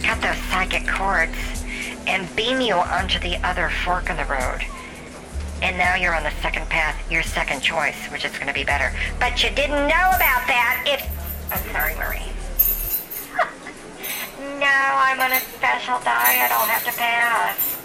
cut 0.03 0.21
those 0.21 0.37
psychic 0.51 0.87
cords 0.87 1.37
and 2.07 2.35
beam 2.37 2.61
you 2.61 2.75
onto 2.75 3.19
the 3.19 3.37
other 3.47 3.69
fork 3.69 4.11
in 4.11 4.17
the 4.17 4.25
road. 4.25 4.65
And 5.63 5.79
now 5.79 5.95
you're 5.95 6.15
on 6.15 6.23
the 6.23 6.35
second 6.43 6.69
path, 6.69 7.11
your 7.11 7.23
second 7.23 7.61
choice, 7.61 8.07
which 8.13 8.25
is 8.25 8.33
going 8.33 8.47
to 8.47 8.53
be 8.53 8.65
better. 8.65 8.93
But 9.19 9.43
you 9.43 9.51
didn't 9.51 9.89
know 9.89 10.09
about 10.15 10.47
that 10.47 10.85
if. 10.87 11.03
I'm 11.51 11.63
sorry, 11.73 11.95
Marie. 11.97 12.27
no, 14.61 14.67
I'm 14.67 15.21
on 15.21 15.33
a 15.33 15.41
special 15.41 15.99
diet. 16.05 16.51
I'll 16.53 16.67
have 16.67 16.85
to 16.85 16.93
pass. 16.93 17.76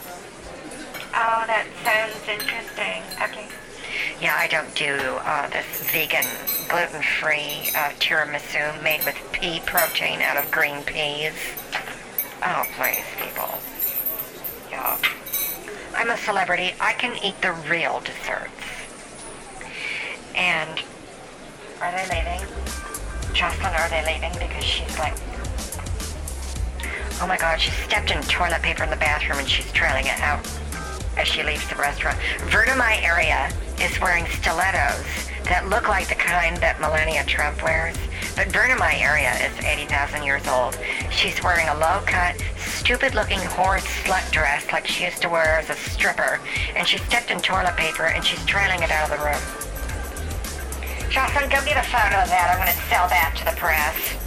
Oh, 1.13 1.43
that 1.45 1.67
sounds 1.83 2.15
interesting. 2.25 3.03
Okay. 3.21 3.47
Yeah, 4.21 4.35
I 4.37 4.47
don't 4.47 4.73
do 4.75 4.95
uh, 4.95 5.49
this 5.49 5.91
vegan, 5.91 6.23
gluten-free 6.69 7.71
uh, 7.75 7.91
tiramisu 7.99 8.81
made 8.81 9.03
with 9.03 9.17
pea 9.33 9.59
protein 9.65 10.21
out 10.21 10.37
of 10.37 10.49
green 10.51 10.83
peas. 10.83 11.33
Oh, 12.41 12.63
please, 12.77 13.03
people. 13.19 13.49
Yeah. 14.69 14.97
I'm 15.95 16.09
a 16.09 16.17
celebrity. 16.17 16.73
I 16.79 16.93
can 16.93 17.21
eat 17.21 17.41
the 17.41 17.51
real 17.69 17.99
desserts. 17.99 18.51
And 20.33 20.81
are 21.81 21.91
they 21.91 22.05
leaving? 22.07 22.47
Jocelyn, 23.33 23.73
are 23.73 23.89
they 23.89 24.05
leaving? 24.05 24.31
Because 24.39 24.63
she's 24.63 24.97
like, 24.97 25.17
oh 27.21 27.27
my 27.27 27.37
god, 27.37 27.59
she 27.59 27.71
stepped 27.71 28.11
in 28.11 28.21
toilet 28.23 28.61
paper 28.61 28.83
in 28.83 28.89
the 28.89 28.95
bathroom 28.95 29.39
and 29.39 29.49
she's 29.49 29.69
trailing 29.73 30.05
it 30.05 30.19
out 30.21 30.47
as 31.21 31.27
she 31.27 31.43
leaves 31.43 31.67
the 31.69 31.75
restaurant. 31.75 32.17
Verna 32.49 32.75
My 32.75 32.99
Area 33.03 33.51
is 33.79 33.99
wearing 34.01 34.25
stilettos 34.41 35.05
that 35.45 35.69
look 35.69 35.87
like 35.87 36.09
the 36.09 36.15
kind 36.15 36.57
that 36.57 36.81
Melania 36.81 37.23
Trump 37.25 37.61
wears. 37.61 37.95
But 38.35 38.47
Verna 38.47 38.75
My 38.75 38.97
Area 38.97 39.29
is 39.45 39.53
80,000 39.63 40.23
years 40.23 40.47
old. 40.47 40.77
She's 41.11 41.37
wearing 41.43 41.67
a 41.69 41.77
low-cut, 41.77 42.41
stupid-looking 42.57 43.39
horse 43.53 43.85
slut 44.01 44.25
dress 44.31 44.65
like 44.71 44.87
she 44.87 45.05
used 45.05 45.21
to 45.21 45.29
wear 45.29 45.59
as 45.59 45.69
a 45.69 45.75
stripper. 45.75 46.39
And 46.75 46.87
she 46.87 46.97
stepped 46.97 47.29
in 47.29 47.39
toilet 47.39 47.77
paper 47.77 48.09
and 48.09 48.25
she's 48.25 48.43
trailing 48.45 48.81
it 48.81 48.89
out 48.89 49.11
of 49.11 49.19
the 49.19 49.23
room. 49.23 49.41
Jocelyn, 51.11 51.49
go 51.53 51.61
get 51.65 51.77
a 51.77 51.85
photo 51.85 52.17
of 52.17 52.29
that. 52.33 52.49
I'm 52.49 52.57
going 52.57 52.73
to 52.73 52.81
sell 52.89 53.05
that 53.13 53.37
to 53.37 53.45
the 53.45 53.53
press. 53.61 54.17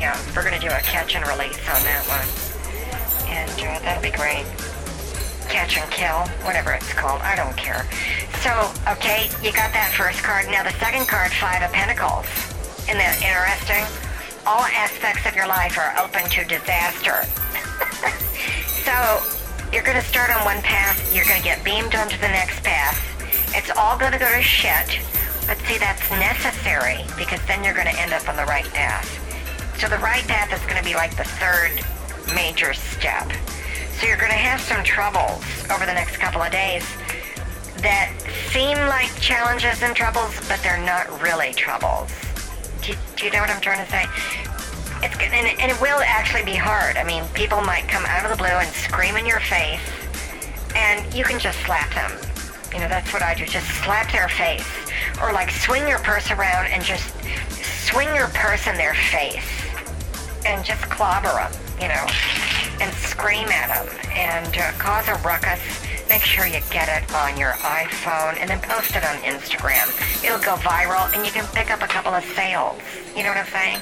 Yeah, 0.00 0.16
we're 0.34 0.48
going 0.48 0.58
to 0.58 0.66
do 0.66 0.72
a 0.72 0.80
catch 0.80 1.14
and 1.14 1.26
release 1.28 1.60
on 1.68 1.82
that 1.84 2.04
one 2.08 2.43
and 3.28 3.50
uh, 3.50 3.78
that'd 3.80 4.02
be 4.02 4.16
great. 4.16 4.46
Catch 5.48 5.76
and 5.76 5.90
kill, 5.90 6.26
whatever 6.44 6.72
it's 6.72 6.92
called, 6.92 7.20
I 7.22 7.36
don't 7.36 7.56
care. 7.56 7.86
So, 8.40 8.50
okay, 8.88 9.28
you 9.42 9.52
got 9.52 9.72
that 9.72 9.92
first 9.96 10.22
card. 10.22 10.46
Now 10.46 10.62
the 10.62 10.74
second 10.80 11.06
card, 11.06 11.32
Five 11.32 11.62
of 11.62 11.72
Pentacles. 11.72 12.26
Isn't 12.88 13.00
that 13.00 13.20
interesting? 13.20 13.84
All 14.46 14.64
aspects 14.72 15.24
of 15.26 15.34
your 15.36 15.48
life 15.48 15.76
are 15.78 15.92
open 16.00 16.28
to 16.28 16.44
disaster. 16.44 17.24
so, 18.84 18.94
you're 19.72 19.82
going 19.82 19.98
to 19.98 20.06
start 20.06 20.30
on 20.30 20.44
one 20.44 20.62
path, 20.62 20.96
you're 21.14 21.24
going 21.24 21.38
to 21.38 21.44
get 21.44 21.64
beamed 21.64 21.94
onto 21.94 22.16
the 22.18 22.28
next 22.28 22.62
path. 22.62 23.00
It's 23.56 23.70
all 23.70 23.98
going 23.98 24.12
to 24.12 24.18
go 24.18 24.30
to 24.30 24.42
shit. 24.42 25.00
But 25.46 25.58
see, 25.66 25.78
that's 25.78 26.04
necessary 26.10 27.04
because 27.18 27.40
then 27.46 27.64
you're 27.64 27.74
going 27.74 27.88
to 27.88 27.98
end 28.00 28.12
up 28.12 28.28
on 28.28 28.36
the 28.36 28.44
right 28.44 28.68
path. 28.72 29.08
So 29.78 29.88
the 29.88 29.98
right 29.98 30.22
path 30.28 30.52
is 30.52 30.60
going 30.70 30.78
to 30.78 30.84
be 30.84 30.94
like 30.94 31.16
the 31.16 31.24
third 31.24 31.84
major 32.34 32.72
step. 32.72 33.32
So 33.98 34.06
you're 34.06 34.18
going 34.18 34.30
to 34.30 34.36
have 34.36 34.60
some 34.60 34.82
troubles 34.82 35.44
over 35.70 35.86
the 35.86 35.94
next 35.94 36.16
couple 36.16 36.42
of 36.42 36.50
days 36.50 36.84
that 37.78 38.10
seem 38.50 38.76
like 38.88 39.12
challenges 39.20 39.82
and 39.82 39.94
troubles, 39.94 40.34
but 40.48 40.60
they're 40.62 40.82
not 40.84 41.08
really 41.22 41.52
troubles. 41.52 42.10
Do 42.82 42.92
you, 42.92 42.98
do 43.16 43.26
you 43.26 43.30
know 43.30 43.40
what 43.40 43.50
I'm 43.50 43.60
trying 43.60 43.84
to 43.84 43.90
say? 43.90 44.04
It's 45.04 45.14
and, 45.20 45.60
and 45.60 45.70
it 45.70 45.80
will 45.80 46.00
actually 46.00 46.44
be 46.44 46.56
hard. 46.56 46.96
I 46.96 47.04
mean, 47.04 47.24
people 47.34 47.60
might 47.60 47.86
come 47.88 48.04
out 48.06 48.24
of 48.24 48.30
the 48.30 48.36
blue 48.36 48.56
and 48.56 48.68
scream 48.72 49.16
in 49.16 49.26
your 49.26 49.40
face, 49.40 49.80
and 50.74 51.04
you 51.14 51.24
can 51.24 51.38
just 51.38 51.58
slap 51.60 51.92
them. 51.94 52.10
You 52.72 52.80
know, 52.80 52.88
that's 52.88 53.12
what 53.12 53.22
I 53.22 53.34
do. 53.34 53.44
Just 53.46 53.68
slap 53.84 54.10
their 54.10 54.28
face, 54.28 54.66
or 55.20 55.32
like 55.32 55.50
swing 55.50 55.86
your 55.86 55.98
purse 56.00 56.30
around 56.30 56.66
and 56.66 56.82
just 56.82 57.14
swing 57.86 58.08
your 58.14 58.28
purse 58.28 58.66
in 58.66 58.76
their 58.76 58.94
face, 58.94 59.46
and 60.46 60.64
just 60.64 60.82
clobber 60.88 61.28
them 61.28 61.63
you 61.80 61.88
know, 61.88 62.06
and 62.80 62.92
scream 62.94 63.48
at 63.48 63.68
them 63.68 63.88
and 64.12 64.56
uh, 64.56 64.72
cause 64.78 65.08
a 65.08 65.14
ruckus. 65.26 65.60
Make 66.08 66.22
sure 66.22 66.46
you 66.46 66.60
get 66.70 66.88
it 66.88 67.12
on 67.14 67.38
your 67.38 67.52
iPhone 67.64 68.36
and 68.38 68.50
then 68.50 68.60
post 68.60 68.94
it 68.94 69.04
on 69.04 69.16
Instagram. 69.24 69.88
It'll 70.22 70.38
go 70.38 70.56
viral 70.60 71.12
and 71.14 71.24
you 71.24 71.32
can 71.32 71.46
pick 71.54 71.70
up 71.70 71.82
a 71.82 71.86
couple 71.86 72.12
of 72.12 72.22
sales. 72.36 72.80
You 73.16 73.22
know 73.22 73.30
what 73.30 73.38
I'm 73.38 73.46
saying? 73.46 73.78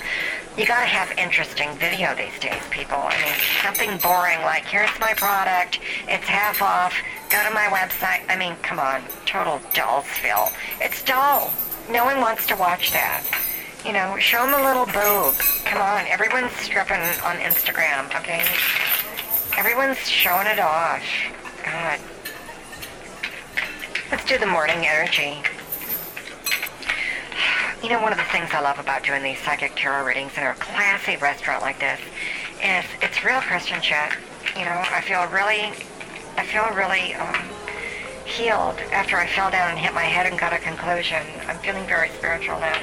You 0.56 0.66
gotta 0.66 0.86
have 0.86 1.16
interesting 1.18 1.70
video 1.78 2.14
these 2.14 2.38
days, 2.38 2.62
people. 2.70 2.98
I 2.98 3.16
mean, 3.24 3.34
something 3.62 3.98
boring 3.98 4.40
like, 4.42 4.66
here's 4.66 4.92
my 5.00 5.14
product, 5.14 5.80
it's 6.06 6.24
half 6.24 6.60
off, 6.60 6.94
go 7.30 7.42
to 7.42 7.54
my 7.54 7.66
website. 7.72 8.22
I 8.28 8.36
mean, 8.36 8.54
come 8.62 8.78
on, 8.78 9.02
total 9.24 9.60
dullsville. 9.72 10.52
It's 10.80 11.02
dull. 11.02 11.50
No 11.90 12.04
one 12.04 12.20
wants 12.20 12.46
to 12.48 12.56
watch 12.56 12.92
that. 12.92 13.24
You 13.84 13.92
know, 13.92 14.16
show 14.18 14.46
them 14.46 14.54
a 14.54 14.64
little 14.64 14.86
boob. 14.86 15.34
Come 15.64 15.82
on, 15.82 16.06
everyone's 16.06 16.52
stripping 16.52 17.00
on 17.24 17.36
Instagram, 17.38 18.06
okay? 18.20 18.44
Everyone's 19.58 19.98
showing 19.98 20.46
it 20.46 20.60
off. 20.60 21.02
God. 21.64 21.98
Let's 24.10 24.24
do 24.24 24.38
the 24.38 24.46
morning 24.46 24.86
energy. 24.86 25.42
You 27.82 27.88
know, 27.88 28.00
one 28.00 28.12
of 28.12 28.18
the 28.18 28.24
things 28.30 28.50
I 28.52 28.60
love 28.60 28.78
about 28.78 29.02
doing 29.02 29.24
these 29.24 29.38
psychic 29.40 29.72
tarot 29.74 30.04
readings 30.04 30.32
in 30.36 30.44
a 30.44 30.54
classy 30.54 31.16
restaurant 31.16 31.62
like 31.62 31.80
this 31.80 31.98
is 32.62 32.84
it's 33.02 33.24
real 33.24 33.40
Christian 33.40 33.82
shit. 33.82 34.12
You 34.56 34.64
know, 34.64 34.84
I 34.92 35.00
feel 35.00 35.26
really, 35.26 35.72
I 36.36 36.46
feel 36.46 36.70
really 36.76 37.14
um, 37.14 37.48
healed 38.24 38.78
after 38.92 39.16
I 39.16 39.26
fell 39.26 39.50
down 39.50 39.70
and 39.70 39.78
hit 39.78 39.92
my 39.92 40.04
head 40.04 40.26
and 40.26 40.38
got 40.38 40.52
a 40.52 40.58
conclusion. 40.58 41.22
I'm 41.48 41.58
feeling 41.58 41.84
very 41.86 42.10
spiritual 42.10 42.60
now. 42.60 42.80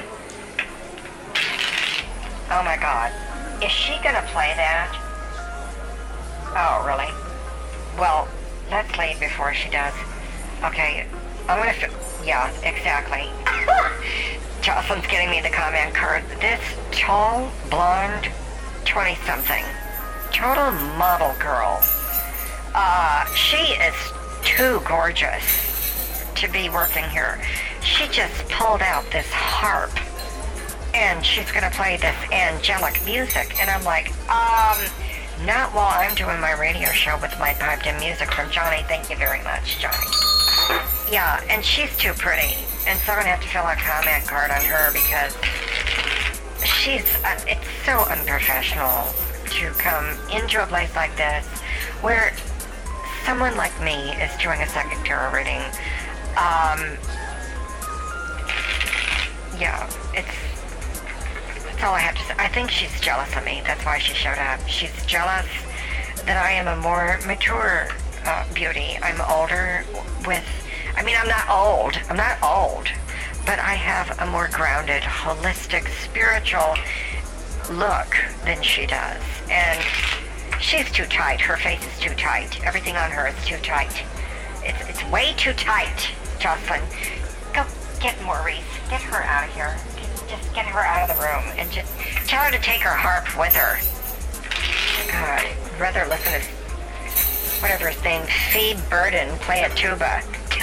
Oh 2.50 2.62
my 2.64 2.76
God. 2.76 3.12
Is 3.62 3.70
she 3.70 3.94
gonna 4.02 4.24
play 4.32 4.52
that? 4.56 4.90
Oh, 6.56 6.84
really? 6.84 7.12
Well, 7.96 8.26
let's 8.70 8.96
leave 8.98 9.20
before 9.20 9.54
she 9.54 9.70
does. 9.70 9.94
Okay, 10.64 11.06
I'm 11.48 11.58
gonna, 11.58 11.72
fi- 11.72 12.26
yeah, 12.26 12.50
exactly. 12.62 13.30
Jocelyn's 14.62 15.06
getting 15.06 15.30
me 15.30 15.40
the 15.40 15.48
comment 15.48 15.94
card. 15.94 16.24
This 16.40 16.60
tall, 16.90 17.50
blonde, 17.70 18.28
20-something, 18.84 19.64
total 20.32 20.72
model 20.98 21.32
girl. 21.38 21.80
Uh, 22.74 23.24
she 23.34 23.74
is 23.74 23.94
too 24.44 24.80
gorgeous 24.88 26.24
to 26.34 26.48
be 26.48 26.68
working 26.68 27.04
here. 27.10 27.40
She 27.82 28.08
just 28.08 28.48
pulled 28.48 28.82
out 28.82 29.08
this 29.12 29.30
harp 29.30 29.92
and 30.94 31.24
she's 31.24 31.50
gonna 31.52 31.70
play 31.70 31.96
this 31.96 32.16
angelic 32.32 33.04
music 33.04 33.58
and 33.60 33.70
I'm 33.70 33.84
like, 33.84 34.08
um, 34.30 34.78
not 35.44 35.72
while 35.74 35.90
I'm 35.92 36.14
doing 36.14 36.40
my 36.40 36.52
radio 36.52 36.88
show 36.90 37.18
with 37.20 37.36
my 37.38 37.54
piped 37.54 37.86
in 37.86 37.96
music 37.98 38.30
from 38.32 38.50
Johnny. 38.50 38.82
Thank 38.88 39.08
you 39.10 39.16
very 39.16 39.42
much, 39.42 39.78
Johnny. 39.78 39.96
Yeah, 41.10 41.42
and 41.48 41.64
she's 41.64 41.96
too 41.96 42.12
pretty. 42.14 42.54
And 42.86 42.98
so 43.00 43.12
I'm 43.12 43.18
gonna 43.20 43.30
have 43.30 43.42
to 43.42 43.48
fill 43.48 43.66
a 43.66 43.76
comment 43.76 44.26
card 44.26 44.50
on 44.50 44.60
her 44.62 44.92
because 44.92 45.34
she's, 46.64 47.06
uh, 47.24 47.40
it's 47.46 47.66
so 47.84 48.04
unprofessional 48.10 49.08
to 49.46 49.70
come 49.78 50.06
into 50.30 50.62
a 50.62 50.66
place 50.66 50.94
like 50.94 51.16
this 51.16 51.46
where 52.02 52.32
someone 53.24 53.56
like 53.56 53.72
me 53.82 54.12
is 54.22 54.34
doing 54.38 54.60
a 54.62 54.68
psychic 54.68 54.98
tarot 55.04 55.32
reading. 55.32 55.60
Um, 56.36 56.96
yeah, 59.58 59.88
it's, 60.14 60.49
that's 61.80 61.88
all 61.88 61.96
I 61.96 62.00
have 62.00 62.16
to 62.16 62.24
say. 62.24 62.34
I 62.36 62.48
think 62.48 62.70
she's 62.70 63.00
jealous 63.00 63.34
of 63.34 63.42
me. 63.42 63.62
That's 63.64 63.82
why 63.86 63.98
she 63.98 64.12
showed 64.12 64.36
up. 64.36 64.60
She's 64.68 64.92
jealous 65.06 65.46
that 66.26 66.36
I 66.36 66.50
am 66.50 66.68
a 66.68 66.76
more 66.76 67.18
mature 67.26 67.88
uh, 68.26 68.44
beauty. 68.52 68.98
I'm 69.02 69.18
older 69.32 69.86
with, 70.26 70.44
I 70.94 71.02
mean, 71.02 71.16
I'm 71.18 71.28
not 71.28 71.48
old. 71.48 71.96
I'm 72.10 72.18
not 72.18 72.36
old. 72.42 72.86
But 73.46 73.60
I 73.60 73.72
have 73.72 74.20
a 74.20 74.30
more 74.30 74.48
grounded, 74.52 75.00
holistic, 75.00 75.88
spiritual 76.04 76.76
look 77.74 78.14
than 78.44 78.62
she 78.62 78.84
does. 78.84 79.22
And 79.50 79.80
she's 80.60 80.92
too 80.92 81.06
tight. 81.06 81.40
Her 81.40 81.56
face 81.56 81.80
is 81.80 81.98
too 81.98 82.14
tight. 82.14 82.62
Everything 82.62 82.98
on 82.98 83.10
her 83.10 83.26
is 83.28 83.46
too 83.46 83.56
tight. 83.62 84.04
It's, 84.62 84.86
it's 84.86 85.10
way 85.10 85.32
too 85.38 85.54
tight, 85.54 86.10
Jocelyn. 86.40 86.82
Go 87.54 87.64
get 88.00 88.22
Maurice. 88.22 88.60
Get 88.90 89.00
her 89.00 89.22
out 89.22 89.48
of 89.48 89.54
here. 89.54 89.78
Just 90.30 90.54
get 90.54 90.64
her 90.66 90.78
out 90.78 91.10
of 91.10 91.16
the 91.16 91.20
room 91.20 91.42
and 91.58 91.68
just 91.72 91.90
tell 92.28 92.44
her 92.44 92.52
to 92.52 92.62
take 92.62 92.80
her 92.82 92.94
harp 92.94 93.26
with 93.36 93.52
her. 93.54 93.82
God, 95.10 95.42
I'd 95.42 95.80
rather 95.80 96.06
listen 96.06 96.38
to 96.38 96.60
whatever 97.60 97.88
his 97.88 98.02
name, 98.04 98.22
Fee 98.52 98.76
Burden 98.88 99.36
play 99.38 99.62
a 99.62 99.68
tuba. 99.74 100.22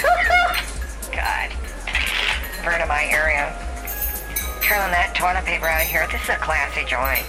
God. 1.12 1.52
Burn 2.64 2.80
in 2.80 2.88
my 2.88 3.04
area. 3.12 3.52
Trailing 4.64 4.90
that 4.92 5.14
toilet 5.14 5.44
paper 5.44 5.68
out 5.68 5.82
of 5.82 5.88
here. 5.88 6.08
This 6.10 6.22
is 6.22 6.30
a 6.30 6.36
classy 6.36 6.88
joint. 6.88 7.28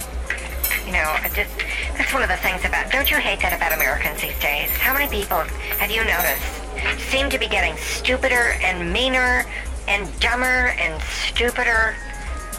You 0.86 0.92
know, 0.92 1.04
I 1.04 1.28
just 1.34 1.52
that's 1.96 2.12
one 2.12 2.22
of 2.22 2.28
the 2.28 2.40
things 2.40 2.64
about 2.64 2.90
don't 2.90 3.10
you 3.10 3.18
hate 3.18 3.40
that 3.40 3.52
about 3.52 3.72
Americans 3.72 4.22
these 4.22 4.38
days? 4.40 4.70
How 4.80 4.92
many 4.92 5.12
people 5.12 5.44
have 5.76 5.90
you 5.90 6.02
noticed 6.08 7.04
seem 7.12 7.28
to 7.28 7.38
be 7.38 7.46
getting 7.46 7.76
stupider 7.76 8.56
and 8.64 8.92
meaner 8.92 9.44
and 9.86 10.08
dumber 10.20 10.72
and 10.80 11.00
stupider? 11.02 11.94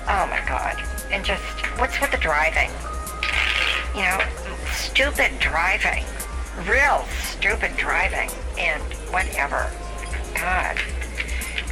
Oh 0.08 0.28
my 0.28 0.42
god. 0.48 0.82
And 1.12 1.24
just 1.24 1.44
what's 1.78 2.00
with 2.00 2.12
the 2.12 2.18
driving? 2.18 2.70
You 3.96 4.02
know, 4.02 4.20
stupid 4.72 5.32
driving. 5.40 6.04
Real 6.68 7.06
stupid 7.24 7.76
driving 7.78 8.30
and 8.58 8.82
whatever. 9.12 9.70
God. 10.36 10.78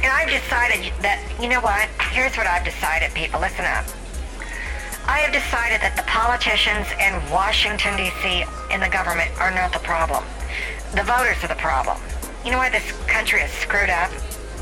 And 0.02 0.08
I've 0.08 0.30
decided 0.30 0.92
that, 1.02 1.20
you 1.40 1.48
know 1.48 1.60
what? 1.60 1.88
Here's 2.12 2.36
what 2.36 2.46
I've 2.46 2.64
decided, 2.64 3.12
people. 3.12 3.40
Listen 3.40 3.64
up. 3.64 3.84
I 5.04 5.20
have 5.20 5.32
decided 5.32 5.80
that 5.82 5.96
the 5.96 6.04
politicians 6.08 6.88
in 6.96 7.12
Washington, 7.32 7.96
D.C. 7.96 8.44
and 8.70 8.80
the 8.80 8.88
government 8.88 9.30
are 9.40 9.50
not 9.50 9.72
the 9.72 9.80
problem. 9.80 10.24
The 10.94 11.02
voters 11.02 11.42
are 11.44 11.48
the 11.48 11.60
problem. 11.60 12.00
You 12.44 12.52
know 12.52 12.58
why 12.58 12.70
this 12.70 12.92
country 13.06 13.40
is 13.40 13.50
screwed 13.50 13.90
up? 13.90 14.10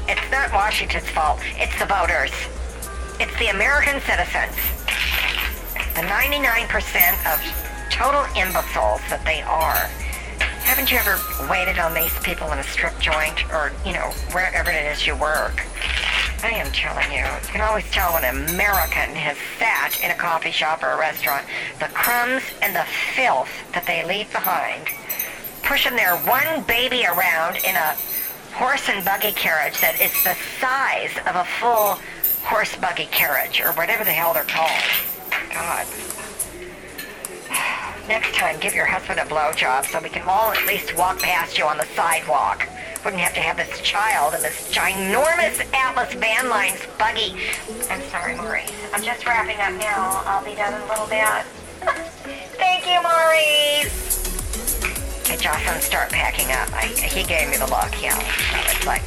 It's 0.08 0.30
not 0.30 0.52
Washington's 0.52 1.08
fault. 1.10 1.38
It's 1.56 1.78
the 1.78 1.86
voters. 1.86 2.32
It's 3.20 3.36
the 3.40 3.48
American 3.48 4.00
citizens. 4.02 4.54
The 5.98 6.06
99% 6.06 6.70
of 7.26 7.42
total 7.90 8.22
imbeciles 8.38 9.00
that 9.10 9.24
they 9.24 9.42
are. 9.42 9.90
Haven't 10.62 10.92
you 10.92 10.98
ever 10.98 11.18
waited 11.50 11.80
on 11.80 11.94
these 11.94 12.16
people 12.20 12.52
in 12.52 12.60
a 12.60 12.62
strip 12.62 12.96
joint 13.00 13.42
or, 13.50 13.72
you 13.84 13.92
know, 13.92 14.14
wherever 14.30 14.70
it 14.70 14.86
is 14.86 15.04
you 15.04 15.16
work? 15.16 15.66
I 16.44 16.50
am 16.62 16.70
telling 16.70 17.10
you, 17.10 17.26
you 17.26 17.48
can 17.50 17.60
always 17.60 17.90
tell 17.90 18.12
when 18.12 18.22
an 18.22 18.54
American 18.54 19.10
has 19.18 19.36
sat 19.58 19.98
in 20.00 20.12
a 20.12 20.14
coffee 20.14 20.52
shop 20.52 20.84
or 20.84 20.90
a 20.90 20.96
restaurant, 20.96 21.44
the 21.80 21.86
crumbs 21.86 22.44
and 22.62 22.76
the 22.76 22.86
filth 23.16 23.50
that 23.74 23.84
they 23.84 24.04
leave 24.06 24.30
behind, 24.30 24.86
pushing 25.64 25.96
their 25.96 26.16
one 26.18 26.62
baby 26.70 27.04
around 27.04 27.56
in 27.66 27.74
a 27.74 27.96
horse 28.54 28.88
and 28.88 29.04
buggy 29.04 29.32
carriage 29.32 29.80
that 29.80 30.00
is 30.00 30.12
the 30.22 30.38
size 30.60 31.10
of 31.26 31.34
a 31.34 31.44
full 31.58 31.98
horse 32.48 32.74
buggy 32.76 33.04
carriage 33.12 33.60
or 33.60 33.72
whatever 33.72 34.04
the 34.04 34.10
hell 34.10 34.32
they're 34.32 34.42
called. 34.44 34.70
God. 35.52 35.86
Next 38.08 38.34
time, 38.34 38.58
give 38.58 38.74
your 38.74 38.86
husband 38.86 39.20
a 39.20 39.24
blowjob 39.24 39.84
so 39.84 40.00
we 40.00 40.08
can 40.08 40.22
all 40.26 40.52
at 40.52 40.66
least 40.66 40.96
walk 40.96 41.18
past 41.20 41.58
you 41.58 41.66
on 41.66 41.76
the 41.76 41.84
sidewalk. 41.94 42.66
Wouldn't 43.04 43.20
have 43.20 43.34
to 43.34 43.40
have 43.40 43.58
this 43.58 43.82
child 43.82 44.32
in 44.32 44.40
this 44.40 44.72
ginormous 44.72 45.60
Atlas 45.74 46.14
Van 46.14 46.48
Lines 46.48 46.80
buggy. 46.98 47.36
I'm 47.90 48.00
sorry, 48.08 48.34
Maurice. 48.34 48.72
I'm 48.94 49.02
just 49.02 49.26
wrapping 49.26 49.60
up 49.60 49.78
now. 49.78 50.22
I'll 50.24 50.42
be 50.42 50.54
done 50.54 50.72
in 50.72 50.80
a 50.80 50.88
little 50.88 51.06
bit. 51.06 51.44
Thank 52.56 52.86
you, 52.86 53.02
Maurice. 53.02 54.24
Hey, 55.28 55.36
Jocelyn, 55.36 55.82
start 55.82 56.08
packing 56.10 56.50
up. 56.52 56.72
I, 56.72 56.86
he 56.86 57.24
gave 57.24 57.50
me 57.50 57.58
the 57.58 57.66
look, 57.66 58.02
yeah. 58.02 58.16
So 58.16 58.56
it's 58.72 58.86
like, 58.86 59.02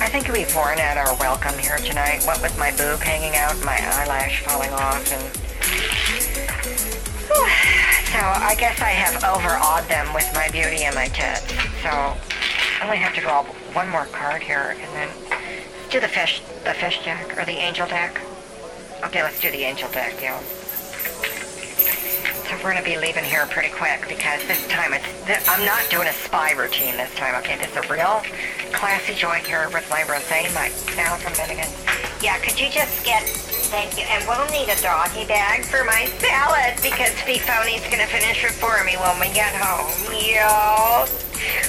I 0.00 0.08
think 0.08 0.28
we've 0.28 0.54
worn 0.54 0.78
out 0.78 0.96
our 0.96 1.16
welcome 1.16 1.58
here 1.58 1.76
tonight. 1.78 2.22
What 2.24 2.40
with 2.40 2.56
my 2.56 2.70
boob 2.70 3.00
hanging 3.00 3.34
out, 3.36 3.56
my 3.64 3.76
eyelash 3.76 4.44
falling 4.44 4.70
off, 4.70 5.12
and 5.12 5.22
so 8.08 8.20
I 8.22 8.54
guess 8.58 8.80
I 8.80 8.90
have 8.90 9.24
overawed 9.24 9.88
them 9.88 10.14
with 10.14 10.30
my 10.34 10.48
beauty 10.50 10.84
and 10.84 10.94
my 10.94 11.08
tits. 11.08 11.50
So 11.82 11.90
I 11.90 12.80
only 12.84 12.98
have 12.98 13.12
to 13.16 13.20
draw 13.20 13.42
one 13.74 13.88
more 13.90 14.06
card 14.06 14.42
here, 14.42 14.76
and 14.80 14.94
then 14.94 15.08
do 15.90 15.98
the 15.98 16.08
fish, 16.08 16.42
the 16.64 16.74
fish 16.74 17.04
deck 17.04 17.36
or 17.36 17.44
the 17.44 17.58
angel 17.58 17.88
deck. 17.88 18.20
Okay, 19.04 19.24
let's 19.24 19.40
do 19.40 19.50
the 19.50 19.64
angel 19.64 19.90
deck, 19.90 20.14
yeah. 20.22 20.40
So 22.48 22.56
we're 22.64 22.72
gonna 22.72 22.82
be 22.82 22.96
leaving 22.96 23.24
here 23.24 23.44
pretty 23.46 23.68
quick 23.68 24.08
because 24.08 24.40
this 24.48 24.66
time 24.68 24.94
it's 24.94 25.04
th- 25.26 25.44
I'm 25.48 25.64
not 25.66 25.84
doing 25.90 26.08
a 26.08 26.12
spy 26.12 26.52
routine 26.52 26.96
this 26.96 27.14
time. 27.14 27.34
Okay, 27.44 27.56
this 27.58 27.68
is 27.68 27.76
a 27.76 27.92
real 27.92 28.22
classy 28.72 29.14
joint 29.14 29.46
here 29.46 29.68
with 29.68 29.84
my 29.90 30.00
rosé, 30.08 30.48
my 30.54 30.72
now 30.96 31.16
from 31.16 31.32
Bennigan. 31.34 31.68
Yeah, 32.22 32.38
could 32.38 32.58
you 32.58 32.70
just 32.70 33.04
get 33.04 33.22
Thank 33.68 33.98
you. 33.98 34.04
And 34.08 34.26
we'll 34.26 34.48
need 34.48 34.72
a 34.72 34.80
doggy 34.80 35.26
bag 35.26 35.62
for 35.62 35.84
my 35.84 36.06
salad 36.24 36.80
because 36.80 37.12
Fifoni's 37.28 37.84
to 37.84 38.06
finish 38.06 38.42
it 38.42 38.52
for 38.52 38.82
me 38.82 38.96
when 38.96 39.20
we 39.20 39.28
get 39.34 39.52
home. 39.52 39.92
Yo. 40.08 41.04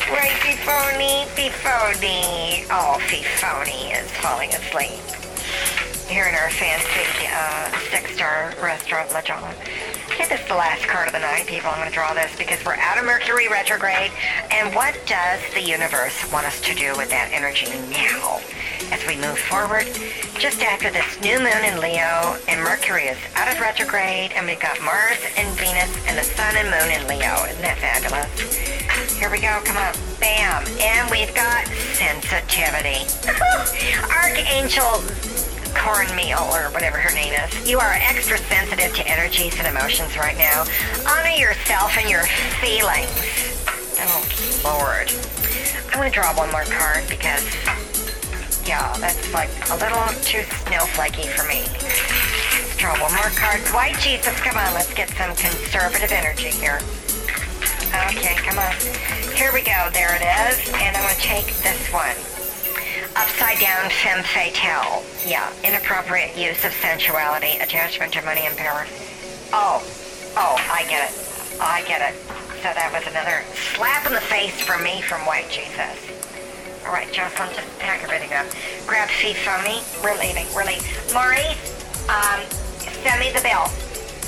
Right, 0.08 0.32
Fifoni? 0.40 1.28
Fifoni. 1.36 2.66
Oh, 2.72 2.98
Fifoni 3.02 4.02
is 4.02 4.10
falling 4.12 4.50
asleep. 4.54 5.19
Here 6.10 6.26
in 6.26 6.34
our 6.34 6.50
fancy 6.50 7.30
uh, 7.30 7.70
six-star 7.92 8.56
restaurant, 8.64 9.14
La 9.14 9.22
Jolla. 9.22 9.54
Okay, 10.10 10.26
this 10.28 10.42
is 10.42 10.48
the 10.48 10.56
last 10.56 10.88
card 10.88 11.06
of 11.06 11.14
the 11.14 11.20
night, 11.20 11.46
people. 11.46 11.70
I'm 11.70 11.78
going 11.78 11.88
to 11.88 11.94
draw 11.94 12.16
this 12.16 12.36
because 12.36 12.58
we're 12.66 12.82
out 12.82 12.98
of 12.98 13.06
Mercury 13.06 13.48
retrograde. 13.48 14.10
And 14.50 14.74
what 14.74 14.98
does 15.06 15.40
the 15.54 15.62
universe 15.62 16.18
want 16.34 16.48
us 16.48 16.60
to 16.62 16.74
do 16.74 16.98
with 16.98 17.12
that 17.12 17.30
energy 17.32 17.70
now? 17.94 18.42
As 18.90 19.06
we 19.06 19.22
move 19.22 19.38
forward, 19.38 19.86
just 20.42 20.66
after 20.66 20.90
this 20.90 21.22
new 21.22 21.38
moon 21.38 21.62
in 21.62 21.78
Leo, 21.78 22.42
and 22.50 22.58
Mercury 22.66 23.06
is 23.14 23.20
out 23.36 23.54
of 23.54 23.62
retrograde, 23.62 24.34
and 24.34 24.48
we've 24.48 24.60
got 24.60 24.82
Mars 24.82 25.22
and 25.38 25.46
Venus 25.62 25.94
and 26.10 26.18
the 26.18 26.26
Sun 26.26 26.58
and 26.58 26.74
Moon 26.74 26.90
in 26.90 27.06
Leo. 27.06 27.38
Isn't 27.46 27.62
that 27.62 27.78
fabulous? 27.78 28.34
Here 29.14 29.30
we 29.30 29.38
go. 29.38 29.62
Come 29.62 29.78
on. 29.78 29.94
Bam. 30.20 30.66
And 30.82 31.06
we've 31.14 31.34
got 31.38 31.70
sensitivity. 31.94 33.06
Archangel 34.10 35.06
cornmeal 35.76 36.40
or 36.54 36.72
whatever 36.72 36.98
her 36.98 37.14
name 37.14 37.34
is. 37.34 37.70
You 37.70 37.80
are 37.80 37.94
extra 37.94 38.38
sensitive 38.38 38.96
to 38.96 39.08
energies 39.08 39.58
and 39.58 39.68
emotions 39.68 40.18
right 40.18 40.38
now. 40.38 40.66
Honor 41.08 41.36
yourself 41.36 41.98
and 41.98 42.10
your 42.10 42.24
feelings. 42.62 43.10
Oh, 44.02 44.24
Lord. 44.64 45.12
I'm 45.92 46.00
going 46.00 46.12
to 46.12 46.16
draw 46.16 46.34
one 46.36 46.52
more 46.52 46.66
card 46.66 47.04
because, 47.10 47.44
yeah, 48.68 48.96
that's 49.00 49.34
like 49.34 49.50
a 49.72 49.78
little 49.78 50.06
too 50.22 50.46
snowflakey 50.66 51.28
for 51.28 51.48
me. 51.48 51.66
Let's 51.66 52.78
draw 52.78 52.94
one 53.02 53.14
more 53.14 53.32
card. 53.36 53.60
White 53.74 53.98
Jesus, 54.00 54.40
come 54.42 54.58
on, 54.58 54.74
let's 54.74 54.94
get 54.94 55.10
some 55.10 55.36
conservative 55.36 56.12
energy 56.12 56.50
here. 56.50 56.80
Okay, 57.90 58.36
come 58.36 58.60
on. 58.60 58.76
Here 59.36 59.52
we 59.52 59.62
go. 59.62 59.90
There 59.94 60.16
it 60.16 60.22
is. 60.22 60.72
And 60.76 60.96
I'm 60.96 61.04
going 61.04 61.16
to 61.16 61.22
take 61.22 61.48
this 61.64 61.88
one. 61.92 62.29
Upside 63.20 63.60
down 63.60 63.90
femme 63.90 64.24
fatale. 64.24 65.04
Yeah, 65.28 65.52
inappropriate 65.66 66.38
use 66.38 66.64
of 66.64 66.72
sensuality, 66.72 67.60
attachment 67.60 68.14
to 68.14 68.24
money 68.24 68.48
and 68.48 68.56
power. 68.56 68.88
Oh, 69.52 69.84
oh, 70.38 70.56
I 70.72 70.88
get 70.88 71.12
it. 71.12 71.60
I 71.60 71.84
get 71.84 72.00
it. 72.00 72.16
So 72.64 72.72
that 72.72 72.96
was 72.96 73.04
another 73.12 73.44
slap 73.76 74.08
in 74.08 74.14
the 74.14 74.24
face 74.24 74.56
for 74.64 74.80
me 74.80 75.02
from 75.02 75.20
White 75.28 75.52
Jesus. 75.52 76.00
All 76.88 76.94
right, 76.94 77.12
Jocelyn, 77.12 77.50
just 77.52 77.68
pack 77.80 78.04
everything 78.04 78.32
up. 78.32 78.48
Grab 78.88 79.10
fee 79.10 79.36
me. 79.68 79.84
We're 80.00 80.16
leaving. 80.16 80.48
We're 80.56 80.64
leaving. 80.64 80.88
Maurice, 81.12 81.60
um, 82.08 82.40
send 83.04 83.20
me 83.20 83.36
the 83.36 83.44
bill. 83.44 83.68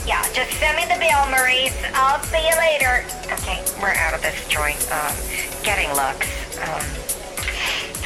Yeah, 0.03 0.19
just 0.35 0.51
send 0.59 0.75
me 0.75 0.83
the 0.91 0.99
bill, 0.99 1.23
Maurice. 1.31 1.79
I'll 1.95 2.19
see 2.27 2.43
you 2.43 2.55
later. 2.59 3.07
Okay, 3.39 3.63
we're 3.79 3.95
out 3.95 4.13
of 4.13 4.21
this 4.21 4.35
joint. 4.51 4.83
Um, 4.91 5.15
getting 5.63 5.87
looks. 5.95 6.27
Um, 6.59 7.11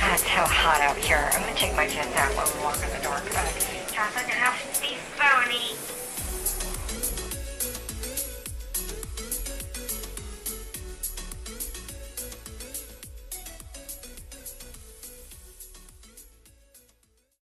God, 0.05 0.13
it's 0.13 0.23
so 0.23 0.45
hot 0.45 0.81
out 0.81 0.97
here. 0.97 1.17
I'm 1.33 1.41
gonna 1.41 1.55
take 1.55 1.75
my 1.75 1.87
jets 1.87 2.15
out 2.15 2.29
while 2.37 2.45
we 2.45 2.61
walk 2.61 2.77
in 2.77 2.93
the 2.93 3.01
door. 3.01 3.17
Come 3.25 3.41
on. 3.41 3.49
Jocelyn, 3.89 4.29
have 4.29 4.53
to 4.73 4.79
be 4.79 4.93
phony. 5.17 5.94